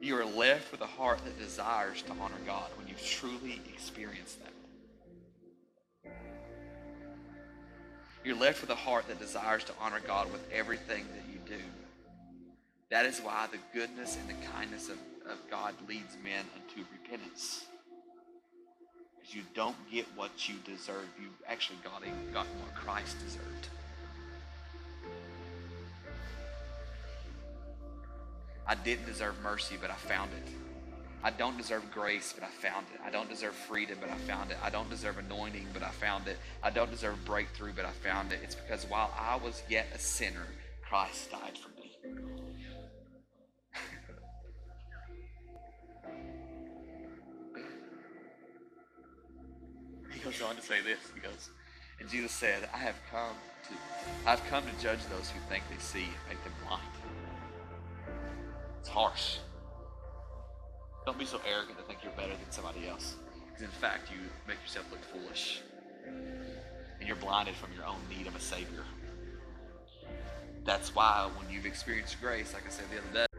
you 0.02 0.18
are 0.18 0.26
left 0.26 0.74
with 0.74 0.82
a 0.82 0.86
heart 0.86 1.24
that 1.24 1.39
desires 1.39 2.02
to 2.02 2.12
honor 2.20 2.36
God 2.46 2.70
when 2.78 2.89
you 2.89 2.96
truly 3.02 3.62
experience 3.74 4.36
that. 4.44 6.12
You're 8.26 8.36
left 8.36 8.60
with 8.60 8.72
a 8.72 8.76
heart 8.76 9.08
that 9.08 9.20
desires 9.20 9.63
to 9.63 9.74
honor 9.80 10.02
God 10.06 10.30
with 10.34 10.46
everything 10.52 11.06
that 11.16 11.24
you 11.32 11.39
do. 11.58 11.63
That 12.89 13.06
is 13.06 13.22
why 13.22 13.48
the 13.50 13.60
goodness 13.74 14.18
and 14.18 14.28
the 14.28 14.46
kindness 14.48 14.89
of, 14.89 14.98
of 15.30 15.38
God 15.50 15.74
leads 15.88 16.18
men 16.24 16.46
unto 16.56 16.86
repentance. 16.92 17.66
Because 19.20 19.36
you 19.36 19.42
don't 19.54 19.76
get 19.92 20.06
what 20.16 20.50
you 20.50 20.56
deserve. 20.66 21.08
You 21.20 21.30
actually 21.48 21.80
got, 21.84 22.02
got 22.34 22.46
what 22.46 22.76
Christ 22.76 23.18
deserved. 23.24 23.68
I 28.66 28.76
didn't 28.76 29.06
deserve 29.06 29.36
mercy, 29.44 29.76
but 29.80 29.92
I 29.92 29.96
found 29.96 30.32
it. 30.34 30.52
I 31.26 31.32
don't 31.32 31.58
deserve 31.58 31.90
grace, 31.92 32.34
but 32.38 32.44
I 32.44 32.52
found 32.52 32.86
it. 32.94 33.00
I 33.06 33.10
don't 33.10 33.30
deserve 33.30 33.54
freedom, 33.54 33.98
but 34.02 34.10
I 34.10 34.18
found 34.20 34.52
it. 34.52 34.58
I 34.62 34.70
don't 34.70 34.90
deserve 34.90 35.18
anointing, 35.18 35.68
but 35.74 35.84
I 35.84 35.90
found 35.90 36.28
it. 36.28 36.38
I 36.62 36.70
don't 36.70 36.92
deserve 36.92 37.24
breakthrough, 37.24 37.72
but 37.74 37.86
I 37.86 37.92
found 37.92 38.34
it. 38.34 38.40
It's 38.44 38.56
because 38.56 38.86
while 38.90 39.12
I 39.18 39.38
was 39.38 39.64
yet 39.70 39.88
a 39.96 40.00
sinner, 40.00 40.48
Christ 40.82 41.32
died 41.32 41.58
for 41.58 41.70
me. 41.80 41.83
Goes 50.24 50.42
on 50.42 50.56
to 50.56 50.62
say 50.62 50.82
this. 50.82 51.00
He 51.14 51.20
goes, 51.20 51.50
and 52.00 52.10
Jesus 52.10 52.32
said, 52.32 52.70
I 52.74 52.78
have 52.78 52.96
come 53.12 53.36
to 53.68 53.74
I've 54.26 54.44
come 54.50 54.64
to 54.64 54.84
judge 54.84 55.00
those 55.10 55.30
who 55.30 55.40
think 55.50 55.64
they 55.70 55.78
see 55.80 56.04
and 56.04 56.30
make 56.30 56.44
them 56.44 56.54
blind. 56.68 56.84
It's 58.80 58.90
harsh. 58.90 59.38
Don't 61.06 61.20
be 61.20 61.26
so 61.26 61.40
arrogant 61.50 61.78
to 61.78 61.84
think 61.84 62.00
you're 62.04 62.14
better 62.14 62.34
than 62.34 62.52
somebody 62.52 62.88
else. 62.88 63.16
Because 63.48 63.64
in 63.64 63.70
fact, 63.70 64.10
you 64.12 64.18
make 64.48 64.58
yourself 64.62 64.86
look 64.92 65.04
foolish. 65.04 65.62
And 66.06 67.08
you're 67.08 67.18
blinded 67.18 67.56
from 67.56 67.70
your 67.76 67.86
own 67.86 68.00
need 68.10 68.28
of 68.28 68.36
a 68.36 68.40
Savior. 68.40 68.84
That's 70.66 70.96
why 70.96 71.30
when 71.38 71.50
you've 71.54 71.66
experienced 71.66 72.20
grace, 72.22 72.54
like 72.54 72.66
I 72.66 72.70
said 72.70 72.86
the 72.92 73.00
other 73.00 73.28
day, 73.28 73.33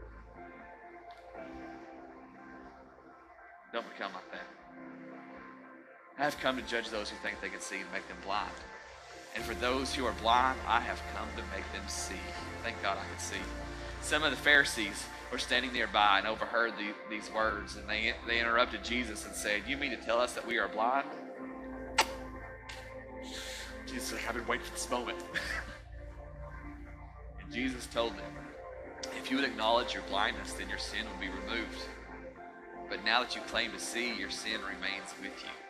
I 6.25 6.29
have 6.29 6.39
come 6.39 6.57
to 6.57 6.63
judge 6.63 6.89
those 6.89 7.11
who 7.11 7.17
think 7.17 7.39
they 7.39 7.49
can 7.49 7.61
see 7.61 7.75
and 7.75 7.85
make 7.93 8.07
them 8.07 8.17
blind. 8.25 8.49
And 9.35 9.43
for 9.43 9.53
those 9.53 9.93
who 9.93 10.07
are 10.07 10.15
blind, 10.23 10.57
I 10.67 10.79
have 10.79 10.99
come 11.15 11.27
to 11.37 11.43
make 11.55 11.71
them 11.71 11.87
see. 11.87 12.15
Thank 12.63 12.81
God 12.81 12.97
I 12.97 13.07
can 13.07 13.19
see. 13.19 13.37
Some 14.01 14.23
of 14.23 14.31
the 14.31 14.37
Pharisees 14.37 15.05
were 15.31 15.37
standing 15.37 15.71
nearby 15.71 16.17
and 16.17 16.25
overheard 16.25 16.73
the, 16.79 16.95
these 17.11 17.31
words, 17.31 17.75
and 17.75 17.87
they, 17.87 18.15
they 18.25 18.39
interrupted 18.39 18.83
Jesus 18.83 19.23
and 19.27 19.35
said, 19.35 19.61
You 19.67 19.77
mean 19.77 19.91
to 19.91 19.97
tell 19.97 20.19
us 20.19 20.33
that 20.33 20.47
we 20.47 20.57
are 20.57 20.67
blind? 20.67 21.05
Jesus 23.85 24.05
said, 24.05 24.19
I've 24.27 24.33
been 24.33 24.47
waiting 24.47 24.65
for 24.65 24.73
this 24.73 24.89
moment. 24.89 25.19
and 27.43 27.53
Jesus 27.53 27.85
told 27.85 28.13
them, 28.13 28.33
If 29.15 29.29
you 29.29 29.37
would 29.37 29.45
acknowledge 29.45 29.93
your 29.93 30.01
blindness, 30.09 30.53
then 30.53 30.69
your 30.69 30.79
sin 30.79 31.05
would 31.05 31.21
be 31.21 31.29
removed. 31.29 31.85
But 32.89 33.05
now 33.05 33.21
that 33.21 33.35
you 33.35 33.41
claim 33.41 33.71
to 33.73 33.79
see, 33.79 34.17
your 34.17 34.31
sin 34.31 34.59
remains 34.61 35.13
with 35.21 35.43
you. 35.43 35.64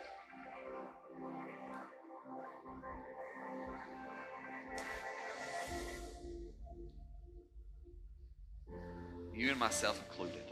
You 9.36 9.50
and 9.50 9.58
myself 9.58 10.00
included, 10.08 10.42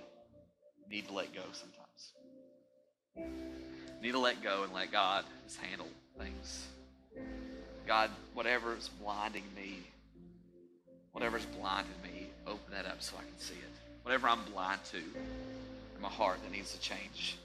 need 0.90 1.08
to 1.08 1.14
let 1.14 1.34
go 1.34 1.40
sometimes. 1.52 2.12
Need 4.02 4.12
to 4.12 4.18
let 4.18 4.42
go 4.42 4.62
and 4.64 4.72
let 4.72 4.92
God 4.92 5.24
just 5.44 5.58
handle 5.58 5.88
things. 6.18 6.66
God, 7.86 8.10
whatever 8.34 8.76
is 8.76 8.90
blinding 9.00 9.44
me, 9.56 9.78
whatever's 11.12 11.46
blinding 11.46 11.94
me, 12.02 12.28
open 12.46 12.72
that 12.72 12.86
up 12.86 13.02
so 13.02 13.16
I 13.16 13.22
can 13.22 13.38
see 13.38 13.54
it. 13.54 13.70
Whatever 14.02 14.28
I'm 14.28 14.42
blind 14.52 14.80
to 14.92 14.98
in 14.98 16.02
my 16.02 16.08
heart 16.08 16.38
that 16.42 16.52
needs 16.52 16.72
to 16.74 16.80
change, 16.80 17.38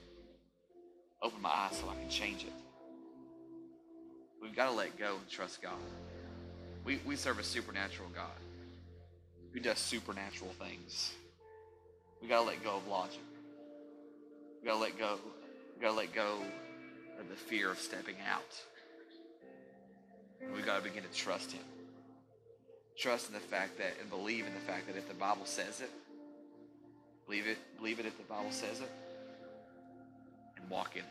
open 1.21 1.41
my 1.41 1.49
eyes 1.49 1.77
so 1.77 1.87
I 1.89 1.95
can 1.95 2.09
change 2.09 2.43
it. 2.43 2.53
We've 4.41 4.55
got 4.55 4.69
to 4.69 4.75
let 4.75 4.97
go 4.97 5.15
and 5.15 5.29
trust 5.29 5.61
God. 5.61 5.73
We, 6.83 6.99
we 7.05 7.15
serve 7.15 7.39
a 7.39 7.43
supernatural 7.43 8.09
God. 8.13 8.27
who 9.53 9.59
does 9.59 9.77
supernatural 9.79 10.51
things. 10.59 11.11
We 12.21 12.27
gotta 12.27 12.45
let 12.45 12.63
go 12.63 12.77
of 12.77 12.87
logic. 12.87 13.21
We 14.61 14.67
gotta 14.67 14.79
let 14.79 14.97
go. 14.97 15.17
We 15.75 15.81
gotta 15.81 15.95
let 15.95 16.13
go 16.13 16.37
of 17.19 17.29
the 17.29 17.35
fear 17.35 17.71
of 17.71 17.79
stepping 17.79 18.15
out. 18.31 18.61
We 20.53 20.61
gotta 20.61 20.83
begin 20.83 21.03
to 21.03 21.13
trust 21.13 21.51
Him. 21.51 21.63
Trust 22.97 23.27
in 23.27 23.33
the 23.33 23.39
fact 23.39 23.77
that, 23.77 23.93
and 24.01 24.09
believe 24.09 24.45
in 24.45 24.53
the 24.53 24.59
fact 24.59 24.87
that 24.87 24.97
if 24.97 25.07
the 25.07 25.13
Bible 25.13 25.45
says 25.45 25.79
it, 25.79 25.89
believe 27.25 27.47
it, 27.47 27.57
believe 27.77 27.99
it 27.99 28.05
if 28.05 28.17
the 28.17 28.23
Bible 28.23 28.51
says 28.51 28.81
it, 28.81 28.91
and 30.57 30.69
walk 30.69 30.95
in 30.95 31.03
it. 31.03 31.05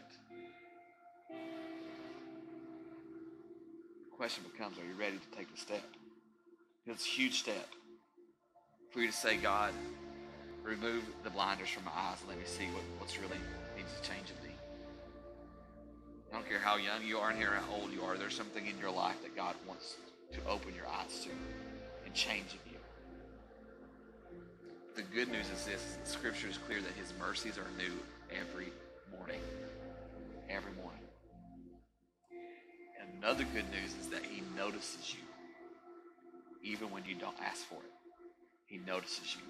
The 4.10 4.16
question 4.16 4.44
becomes, 4.52 4.76
are 4.78 4.84
you 4.84 4.94
ready 4.98 5.16
to 5.16 5.36
take 5.36 5.50
the 5.50 5.58
step? 5.58 5.82
It's 6.86 7.04
a 7.04 7.08
huge 7.08 7.40
step 7.40 7.68
for 8.90 9.00
you 9.00 9.06
to 9.06 9.12
say, 9.12 9.36
God, 9.36 9.72
remove 10.68 11.02
the 11.24 11.30
blinders 11.30 11.70
from 11.70 11.84
my 11.84 11.90
eyes 11.96 12.18
and 12.20 12.28
let 12.28 12.38
me 12.38 12.44
see 12.44 12.66
what, 12.66 12.82
what's 12.98 13.18
really 13.18 13.40
needs 13.76 13.88
to 14.00 14.08
change 14.08 14.28
in 14.28 14.48
me. 14.48 14.54
I 16.30 16.34
don't 16.34 16.48
care 16.48 16.58
how 16.58 16.76
young 16.76 17.02
you 17.04 17.16
are 17.18 17.30
and 17.30 17.38
here 17.38 17.50
how 17.50 17.80
old 17.80 17.90
you 17.90 18.02
are, 18.02 18.18
there's 18.18 18.36
something 18.36 18.66
in 18.66 18.78
your 18.78 18.90
life 18.90 19.22
that 19.22 19.34
God 19.34 19.54
wants 19.66 19.96
to 20.32 20.40
open 20.46 20.74
your 20.74 20.86
eyes 20.86 21.24
to 21.24 21.30
and 22.04 22.14
change 22.14 22.52
in 22.52 22.72
you. 22.72 22.78
The 24.94 25.02
good 25.02 25.32
news 25.32 25.46
is 25.48 25.64
this, 25.64 25.98
scripture 26.04 26.48
is 26.48 26.58
clear 26.58 26.82
that 26.82 26.92
his 27.00 27.14
mercies 27.18 27.56
are 27.56 27.70
new 27.78 27.92
every 28.30 28.68
morning. 29.16 29.40
Every 30.50 30.72
morning. 30.72 31.00
And 33.00 33.22
another 33.22 33.44
good 33.54 33.70
news 33.70 33.94
is 34.00 34.08
that 34.08 34.22
he 34.22 34.42
notices 34.56 35.14
you 35.14 35.24
even 36.62 36.90
when 36.90 37.04
you 37.06 37.14
don't 37.14 37.36
ask 37.42 37.64
for 37.64 37.76
it. 37.76 37.92
He 38.66 38.78
notices 38.78 39.34
you. 39.34 39.42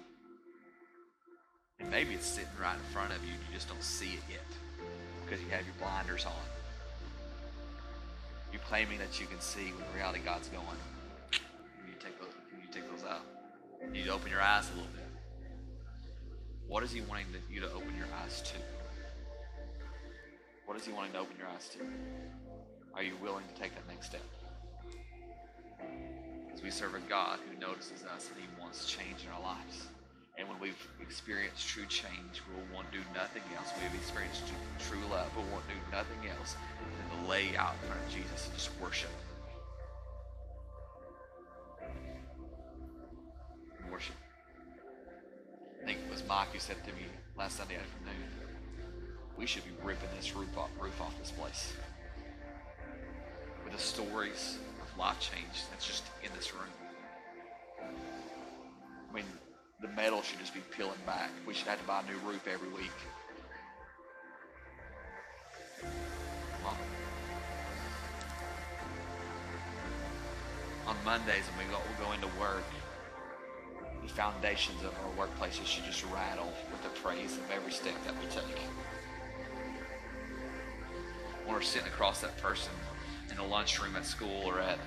And 1.79 1.89
maybe 1.89 2.13
it's 2.13 2.25
sitting 2.25 2.49
right 2.61 2.75
in 2.75 2.93
front 2.93 3.11
of 3.11 3.23
you 3.23 3.33
and 3.33 3.41
you 3.47 3.53
just 3.53 3.67
don't 3.67 3.83
see 3.83 4.13
it 4.13 4.23
yet 4.29 4.45
because 5.23 5.43
you 5.43 5.49
have 5.49 5.65
your 5.65 5.75
blinders 5.79 6.25
on. 6.25 6.33
You're 8.51 8.61
claiming 8.67 8.99
that 8.99 9.19
you 9.19 9.27
can 9.27 9.39
see 9.39 9.71
when 9.71 9.85
reality 9.95 10.19
God's 10.25 10.47
going. 10.49 10.65
You 11.31 11.93
take 11.99 12.19
those, 12.19 12.33
you 12.51 12.67
take 12.71 12.89
those 12.89 13.05
out? 13.05 13.21
You 13.81 13.91
need 13.91 14.05
to 14.05 14.13
open 14.13 14.31
your 14.31 14.41
eyes 14.41 14.69
a 14.69 14.75
little 14.75 14.91
bit. 14.93 15.05
What 16.67 16.83
is 16.83 16.91
he 16.91 17.01
wanting 17.01 17.27
you 17.49 17.61
to 17.61 17.71
open 17.71 17.95
your 17.97 18.07
eyes 18.23 18.41
to? 18.41 18.53
What 20.65 20.77
is 20.77 20.85
he 20.85 20.91
wanting 20.91 21.13
to 21.13 21.19
open 21.19 21.35
your 21.37 21.47
eyes 21.47 21.69
to? 21.69 21.79
Are 22.93 23.03
you 23.03 23.13
willing 23.21 23.43
to 23.47 23.61
take 23.61 23.73
that 23.75 23.87
next 23.87 24.07
step? 24.07 24.21
Because 26.45 26.61
we 26.61 26.69
serve 26.69 26.95
a 26.95 26.99
God 27.09 27.39
who 27.49 27.59
notices 27.59 28.03
us 28.13 28.29
and 28.29 28.37
He 28.41 28.61
wants 28.61 28.85
change 28.85 29.23
in 29.23 29.31
our 29.31 29.41
lives. 29.41 29.87
And 30.39 30.47
when 30.47 30.57
we've 30.59 30.87
experienced 31.01 31.67
true 31.67 31.85
change, 31.87 32.41
we'll 32.47 32.63
want 32.73 32.89
to 32.91 32.97
do 32.97 33.03
nothing 33.13 33.43
else. 33.57 33.73
We've 33.83 33.99
experienced 33.99 34.43
true 34.79 35.01
love. 35.11 35.27
We'll 35.35 35.45
want 35.51 35.67
to 35.67 35.73
do 35.75 35.81
nothing 35.91 36.29
else 36.31 36.55
than 36.79 37.19
to 37.19 37.29
lay 37.29 37.57
out 37.57 37.73
in 37.83 37.89
front 37.89 38.01
of 38.01 38.09
Jesus 38.09 38.47
and 38.47 38.55
just 38.55 38.69
worship. 38.81 39.09
Worship. 43.91 44.15
I 45.83 45.85
think 45.85 45.99
it 46.07 46.09
was 46.09 46.23
Mike 46.25 46.53
who 46.53 46.59
said 46.59 46.77
to 46.85 46.93
me 46.93 47.03
last 47.37 47.57
Sunday 47.57 47.75
afternoon, 47.75 48.23
we 49.37 49.45
should 49.45 49.65
be 49.65 49.71
ripping 49.83 50.09
this 50.15 50.33
roof 50.35 50.57
off, 50.57 50.69
roof 50.79 51.01
off 51.01 51.17
this 51.19 51.31
place 51.31 51.73
with 53.65 53.73
the 53.73 53.79
stories 53.79 54.57
of 54.81 54.97
life 54.97 55.19
change 55.19 55.65
that's 55.69 55.85
just 55.85 56.03
in 56.23 56.29
this 56.35 56.53
room. 56.53 56.63
I 59.09 59.15
mean, 59.15 59.25
the 59.81 59.87
metal 59.89 60.21
should 60.21 60.39
just 60.39 60.53
be 60.53 60.59
peeling 60.75 60.99
back. 61.05 61.29
We 61.47 61.53
should 61.53 61.67
have 61.67 61.79
to 61.79 61.87
buy 61.87 62.01
a 62.01 62.11
new 62.11 62.17
roof 62.27 62.47
every 62.47 62.69
week. 62.69 62.91
On, 66.65 66.75
on 70.87 70.95
Mondays 71.05 71.43
when 71.55 71.67
we 71.67 71.73
go, 71.73 71.79
we 71.79 72.05
go 72.05 72.11
into 72.11 72.27
work, 72.39 72.65
the 74.03 74.09
foundations 74.09 74.83
of 74.83 74.93
our 75.05 75.27
workplaces 75.27 75.65
should 75.65 75.85
just 75.85 76.03
rattle 76.05 76.51
with 76.71 76.83
the 76.83 76.89
praise 76.99 77.37
of 77.37 77.49
every 77.51 77.71
step 77.71 77.93
that 78.05 78.13
we 78.19 78.29
take. 78.29 78.59
When 81.45 81.55
we're 81.55 81.61
sitting 81.61 81.87
across 81.87 82.19
that 82.21 82.37
person 82.37 82.73
in 83.29 83.37
the 83.37 83.43
lunchroom 83.43 83.95
at 83.95 84.05
school 84.05 84.43
or 84.45 84.59
at 84.59 84.79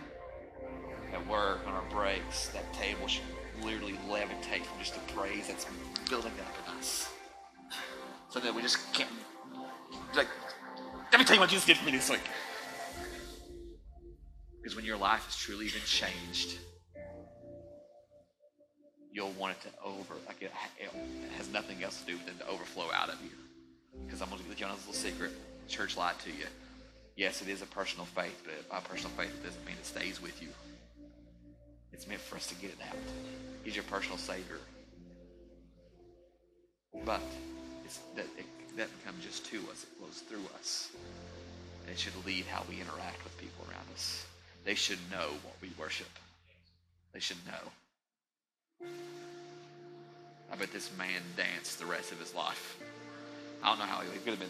at 1.13 1.27
work 1.27 1.61
on 1.67 1.75
our 1.75 1.85
breaks, 1.91 2.49
that 2.49 2.73
table 2.73 3.07
should 3.07 3.25
literally 3.63 3.99
levitate 4.09 4.65
from 4.65 4.79
just 4.79 4.95
the 4.95 5.13
praise 5.13 5.49
that's 5.49 5.67
building 6.09 6.33
up 6.33 6.73
in 6.73 6.79
us. 6.79 7.09
So 8.31 8.41
that 8.41 8.55
we 8.55 8.63
just 8.63 8.93
can't 8.93 9.11
like 10.15 10.29
let 11.11 11.19
me 11.19 11.25
tell 11.25 11.37
you 11.37 11.41
what 11.41 11.51
Jesus 11.51 11.67
did 11.67 11.77
for 11.77 11.85
me 11.85 11.93
this 11.93 12.09
week. 12.09 12.21
Because 14.57 14.77
when 14.77 14.85
your 14.85 14.97
life 14.97 15.25
has 15.27 15.37
truly 15.37 15.67
been 15.67 15.83
changed, 15.85 16.59
you'll 19.11 19.33
want 19.33 19.57
it 19.57 19.61
to 19.63 19.69
over 19.85 20.15
like 20.27 20.41
it, 20.41 20.51
it 20.79 20.91
has 21.37 21.51
nothing 21.51 21.83
else 21.83 22.01
to 22.01 22.07
do 22.07 22.19
than 22.25 22.39
to 22.39 22.47
overflow 22.49 22.87
out 22.95 23.09
of 23.09 23.21
you. 23.23 23.31
Because 24.07 24.23
I'm 24.23 24.31
gonna 24.31 24.43
give 24.43 24.59
you 24.59 24.67
a 24.67 24.69
little 24.69 24.93
secret. 24.93 25.33
Church 25.69 25.97
lied 25.97 26.19
to 26.21 26.31
you. 26.31 26.47
Yes, 27.17 27.43
it 27.43 27.49
is 27.49 27.61
a 27.61 27.67
personal 27.67 28.07
faith, 28.07 28.43
but 28.45 28.69
by 28.71 28.81
personal 28.81 29.11
faith, 29.17 29.31
it 29.35 29.45
doesn't 29.45 29.65
mean 29.67 29.77
it 29.79 29.85
stays 29.85 30.23
with 30.23 30.41
you. 30.41 30.49
It's 31.93 32.07
meant 32.07 32.21
for 32.21 32.37
us 32.37 32.47
to 32.49 32.55
get 32.57 32.71
it 32.71 32.79
out. 32.89 32.97
He's 33.65 33.77
your 33.77 33.85
personal 33.85 34.19
Savior. 34.19 34.59
But 37.05 37.23
that, 38.17 38.27
it 38.39 38.89
come 39.05 39.15
just 39.21 39.45
to 39.47 39.59
us, 39.71 39.85
it 39.85 39.89
flows 39.99 40.23
through 40.29 40.45
us. 40.59 40.91
And 41.83 41.91
it 41.91 41.99
should 41.99 42.13
lead 42.25 42.47
how 42.47 42.63
we 42.69 42.81
interact 42.81 43.23
with 43.25 43.37
people 43.39 43.65
around 43.69 43.87
us. 43.95 44.25
They 44.65 44.75
should 44.75 44.99
know 45.11 45.29
what 45.43 45.55
we 45.61 45.71
worship. 45.79 46.09
They 47.13 47.21
should 47.21 47.39
know. 47.47 48.89
I 50.53 50.57
bet 50.57 50.73
this 50.73 50.91
man 50.97 51.23
danced 51.37 51.79
the 51.79 51.87
rest 51.87 52.13
of 52.13 52.21
his 52.21 52.35
life. 52.35 52.79
I 53.63 53.69
don't 53.69 53.79
know 53.79 53.85
how 53.85 54.01
he, 54.01 54.11
he 54.11 54.19
could 54.19 54.31
have 54.31 54.41
been. 54.41 54.49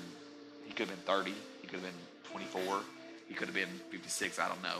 He 0.67 0.73
could 0.73 0.89
have 0.89 0.97
been 0.97 1.15
30. 1.15 1.33
He 1.61 1.67
could 1.67 1.81
have 1.81 1.83
been 1.83 2.31
24. 2.31 2.81
He 3.29 3.35
could 3.35 3.47
have 3.47 3.55
been 3.55 3.69
56. 3.91 4.39
I 4.39 4.49
don't 4.49 4.63
know. 4.63 4.79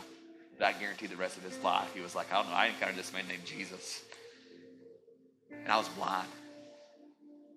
I 0.60 0.72
guarantee 0.72 1.06
the 1.06 1.16
rest 1.16 1.36
of 1.36 1.42
his 1.42 1.58
life, 1.58 1.92
he 1.94 2.00
was 2.00 2.14
like, 2.14 2.32
I 2.32 2.36
don't 2.36 2.48
know, 2.50 2.54
I 2.54 2.66
encountered 2.66 2.96
this 2.96 3.12
man 3.12 3.26
named 3.26 3.44
Jesus. 3.44 4.02
And 5.50 5.70
I 5.70 5.76
was 5.76 5.88
blind. 5.90 6.28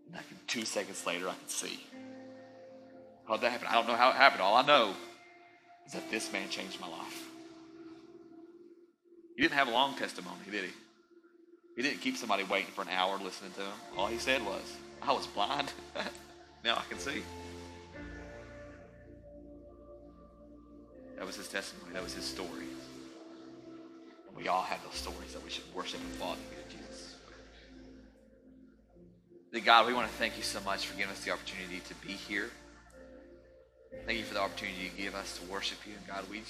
And 0.08 0.16
like 0.16 0.26
two 0.48 0.66
seconds 0.66 1.06
later, 1.06 1.30
I 1.30 1.34
could 1.34 1.50
see. 1.50 1.80
How 3.28 3.38
that 3.38 3.52
happened? 3.52 3.70
I 3.70 3.74
don't 3.74 3.88
know 3.88 3.96
how 3.96 4.10
it 4.10 4.16
happened. 4.16 4.42
All 4.42 4.56
I 4.56 4.66
know 4.66 4.94
is 5.86 5.94
that 5.94 6.10
this 6.12 6.32
man 6.32 6.50
changed 6.50 6.80
my 6.80 6.88
life. 6.88 7.24
He 9.36 9.42
didn't 9.42 9.56
have 9.56 9.68
a 9.68 9.72
long 9.72 9.96
testimony, 9.96 10.38
did 10.50 10.64
he? 10.66 10.72
He 11.76 11.82
didn't 11.82 12.00
keep 12.00 12.16
somebody 12.16 12.44
waiting 12.44 12.72
for 12.74 12.84
an 12.84 12.90
hour 12.90 13.18
listening 13.18 13.52
to 13.54 13.62
him. 13.62 13.74
All 13.98 14.08
he 14.08 14.18
said 14.18 14.46
was, 14.46 14.62
I 15.02 15.12
was 15.12 15.28
blind. 15.28 15.74
now 16.64 16.76
I 16.76 16.84
can 16.90 17.00
see. 17.00 17.22
That 21.18 21.26
was 21.26 21.36
his 21.36 21.48
testimony. 21.48 21.94
That 21.94 22.04
was 22.04 22.14
his 22.14 22.24
story. 22.24 22.68
We 24.36 24.48
all 24.48 24.64
have 24.64 24.84
those 24.84 24.96
stories 24.96 25.34
that 25.34 25.44
we 25.44 25.50
should 25.50 25.64
worship 25.74 26.02
and 26.02 26.12
follow 26.14 26.36
to 26.36 26.78
Jesus. 26.78 27.16
The 29.52 29.62
God, 29.62 29.88
we 29.88 29.94
want 29.94 30.10
to 30.10 30.14
thank 30.16 30.36
you 30.38 30.44
so 30.44 30.60
much 30.62 30.86
for 30.86 30.98
giving 30.98 31.12
us 31.12 31.24
the 31.24 31.32
opportunity 31.32 31.80
to 31.88 31.96
be 32.06 32.14
here. 32.14 32.50
Thank 34.06 34.20
you 34.20 34.26
for 34.26 34.34
the 34.34 34.42
opportunity 34.42 34.78
you 34.84 35.04
give 35.04 35.16
us 35.16 35.40
to 35.40 35.46
worship 35.52 35.78
you. 35.88 35.94
And 35.98 36.06
God, 36.06 36.26
we, 36.30 36.42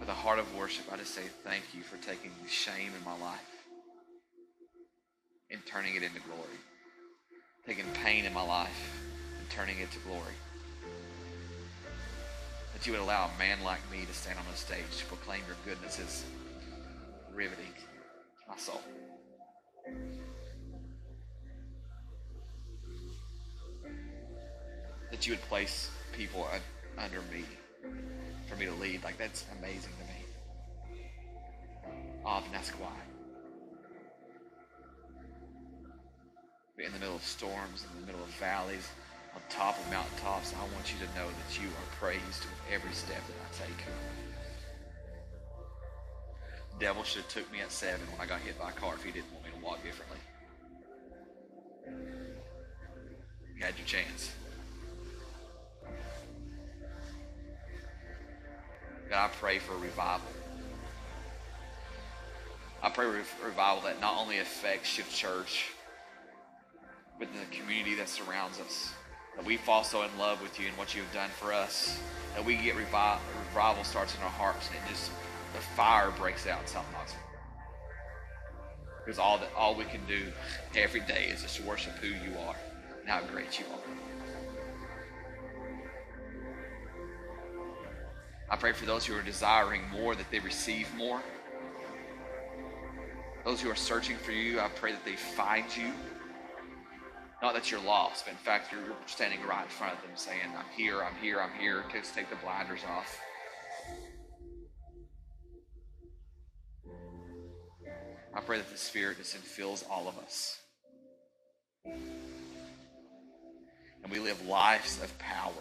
with 0.00 0.08
a 0.08 0.14
heart 0.14 0.40
of 0.40 0.56
worship, 0.56 0.92
I 0.92 0.96
just 0.96 1.14
say 1.14 1.22
thank 1.44 1.62
you 1.72 1.82
for 1.82 1.96
taking 1.98 2.32
the 2.42 2.50
shame 2.50 2.90
in 2.98 3.04
my 3.04 3.16
life 3.24 3.40
and 5.50 5.64
turning 5.64 5.94
it 5.94 6.02
into 6.02 6.20
glory. 6.20 6.58
Taking 7.64 7.84
pain 8.04 8.24
in 8.24 8.34
my 8.34 8.42
life 8.42 9.00
and 9.38 9.48
turning 9.48 9.78
it 9.78 9.90
to 9.92 9.98
glory 10.00 10.34
that 12.76 12.86
you 12.86 12.92
would 12.92 13.00
allow 13.00 13.30
a 13.34 13.38
man 13.38 13.56
like 13.64 13.80
me 13.90 14.04
to 14.04 14.12
stand 14.12 14.38
on 14.38 14.44
a 14.52 14.56
stage 14.56 14.98
to 14.98 15.06
proclaim 15.06 15.40
your 15.46 15.56
goodness 15.64 15.98
is 15.98 16.26
riveting 17.34 17.72
to 17.74 18.50
my 18.50 18.56
soul. 18.58 18.82
That 25.10 25.26
you 25.26 25.32
would 25.32 25.40
place 25.48 25.90
people 26.12 26.46
under 26.98 27.22
me 27.32 27.44
for 28.46 28.56
me 28.56 28.66
to 28.66 28.74
lead, 28.74 29.02
like 29.04 29.16
that's 29.16 29.46
amazing 29.58 29.92
to 29.98 30.04
me. 30.04 30.20
I 32.26 32.28
often 32.28 32.54
ask 32.54 32.74
why. 32.74 32.92
In 36.84 36.92
the 36.92 36.98
middle 36.98 37.16
of 37.16 37.22
storms, 37.22 37.86
in 37.90 38.00
the 38.02 38.06
middle 38.06 38.22
of 38.22 38.28
valleys, 38.32 38.86
on 39.36 39.42
top 39.50 39.78
of 39.78 39.90
mountaintops. 39.90 40.54
I 40.54 40.74
want 40.74 40.90
you 40.90 40.98
to 41.06 41.14
know 41.14 41.28
that 41.28 41.60
you 41.60 41.68
are 41.68 41.88
praised 42.00 42.22
with 42.40 42.60
every 42.72 42.92
step 42.92 43.20
that 43.26 43.36
I 43.44 43.66
take. 43.66 43.84
Devil 46.80 47.04
should 47.04 47.22
have 47.22 47.30
took 47.30 47.52
me 47.52 47.60
at 47.60 47.70
seven 47.70 48.06
when 48.12 48.20
I 48.20 48.26
got 48.26 48.40
hit 48.40 48.58
by 48.58 48.70
a 48.70 48.72
car 48.72 48.94
if 48.94 49.04
he 49.04 49.12
didn't 49.12 49.32
want 49.32 49.44
me 49.44 49.50
to 49.58 49.64
walk 49.64 49.82
differently. 49.84 50.18
You 53.56 53.64
had 53.64 53.76
your 53.76 53.86
chance. 53.86 54.32
God, 59.10 59.26
I 59.26 59.28
pray 59.38 59.58
for 59.58 59.76
revival. 59.76 60.26
I 62.82 62.88
pray 62.90 63.06
for 63.22 63.46
revival 63.46 63.82
that 63.84 64.00
not 64.00 64.18
only 64.18 64.38
affects 64.38 64.88
Shift 64.88 65.14
Church, 65.14 65.70
but 67.18 67.28
the 67.32 67.56
community 67.56 67.94
that 67.96 68.08
surrounds 68.08 68.60
us. 68.60 68.92
That 69.36 69.44
we 69.44 69.56
fall 69.56 69.84
so 69.84 70.02
in 70.02 70.18
love 70.18 70.40
with 70.42 70.58
you 70.58 70.68
and 70.68 70.76
what 70.76 70.94
you 70.94 71.02
have 71.02 71.12
done 71.12 71.30
for 71.30 71.52
us. 71.52 72.00
That 72.34 72.44
we 72.44 72.56
get 72.56 72.76
revival, 72.76 73.20
revival 73.48 73.84
starts 73.84 74.14
in 74.14 74.22
our 74.22 74.30
hearts 74.30 74.68
and 74.68 74.76
it 74.76 74.88
just 74.88 75.10
the 75.54 75.60
fire 75.60 76.10
breaks 76.18 76.46
out 76.46 76.60
in 76.60 76.66
South 76.66 76.86
Knoxville. 76.92 77.20
Because 79.04 79.18
all 79.18 79.38
that 79.38 79.50
all 79.56 79.74
we 79.74 79.84
can 79.84 80.00
do 80.06 80.20
every 80.74 81.00
day 81.00 81.26
is 81.26 81.42
just 81.42 81.62
worship 81.62 81.92
who 81.94 82.08
you 82.08 82.36
are 82.46 82.56
and 83.00 83.08
how 83.08 83.22
great 83.32 83.58
you 83.58 83.66
are. 83.72 83.80
I 88.48 88.56
pray 88.56 88.72
for 88.72 88.86
those 88.86 89.04
who 89.04 89.14
are 89.16 89.22
desiring 89.22 89.82
more 89.90 90.14
that 90.14 90.30
they 90.30 90.38
receive 90.38 90.88
more. 90.94 91.20
Those 93.44 93.60
who 93.60 93.70
are 93.70 93.76
searching 93.76 94.16
for 94.16 94.32
you, 94.32 94.60
I 94.60 94.68
pray 94.68 94.92
that 94.92 95.04
they 95.04 95.16
find 95.16 95.64
you. 95.76 95.92
Not 97.42 97.54
that 97.54 97.70
you're 97.70 97.80
lost, 97.80 98.24
but 98.24 98.32
in 98.32 98.38
fact, 98.38 98.72
you're 98.72 98.80
standing 99.06 99.40
right 99.46 99.64
in 99.64 99.68
front 99.68 99.94
of 99.94 100.02
them 100.02 100.10
saying, 100.14 100.40
I'm 100.56 100.64
here, 100.74 101.02
I'm 101.02 101.14
here, 101.16 101.40
I'm 101.40 101.52
here. 101.58 101.84
Just 101.92 102.14
take 102.14 102.30
the 102.30 102.36
blinders 102.36 102.80
off. 102.88 103.20
I 108.34 108.40
pray 108.40 108.58
that 108.58 108.70
the 108.70 108.76
Spirit 108.76 109.18
just 109.18 109.36
infills 109.36 109.84
all 109.90 110.08
of 110.08 110.18
us. 110.18 110.60
And 114.02 114.12
we 114.12 114.18
live 114.18 114.46
lives 114.46 115.02
of 115.02 115.18
power. 115.18 115.52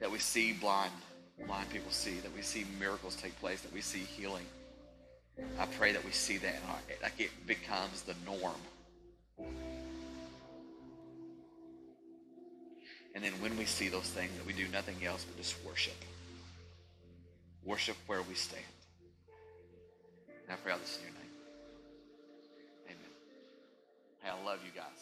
That 0.00 0.10
we 0.10 0.18
see 0.18 0.52
blind, 0.52 0.92
blind 1.46 1.70
people 1.70 1.90
see, 1.90 2.14
that 2.20 2.34
we 2.34 2.42
see 2.42 2.64
miracles 2.78 3.16
take 3.16 3.38
place, 3.40 3.60
that 3.62 3.72
we 3.72 3.80
see 3.80 3.98
healing. 3.98 4.46
I 5.58 5.66
pray 5.66 5.92
that 5.92 6.04
we 6.04 6.12
see 6.12 6.38
that 6.38 6.56
like 7.02 7.18
it 7.18 7.30
becomes 7.46 8.02
the 8.02 8.14
norm. 8.24 8.54
And 13.14 13.24
then 13.24 13.32
when 13.42 13.56
we 13.58 13.64
see 13.64 13.88
those 13.88 14.08
things, 14.08 14.30
that 14.36 14.46
we 14.46 14.52
do 14.52 14.68
nothing 14.68 15.04
else 15.04 15.24
but 15.24 15.36
just 15.36 15.56
worship. 15.64 15.96
Worship 17.64 17.96
where 18.06 18.22
we 18.22 18.34
stand. 18.34 18.64
And 20.44 20.52
I 20.52 20.56
pray 20.62 20.72
all 20.72 20.78
this 20.78 20.96
in 20.98 21.02
your 21.02 21.12
name. 21.12 21.32
Amen. 22.86 23.12
Hey, 24.22 24.30
I 24.30 24.44
love 24.44 24.60
you 24.64 24.70
guys. 24.74 24.99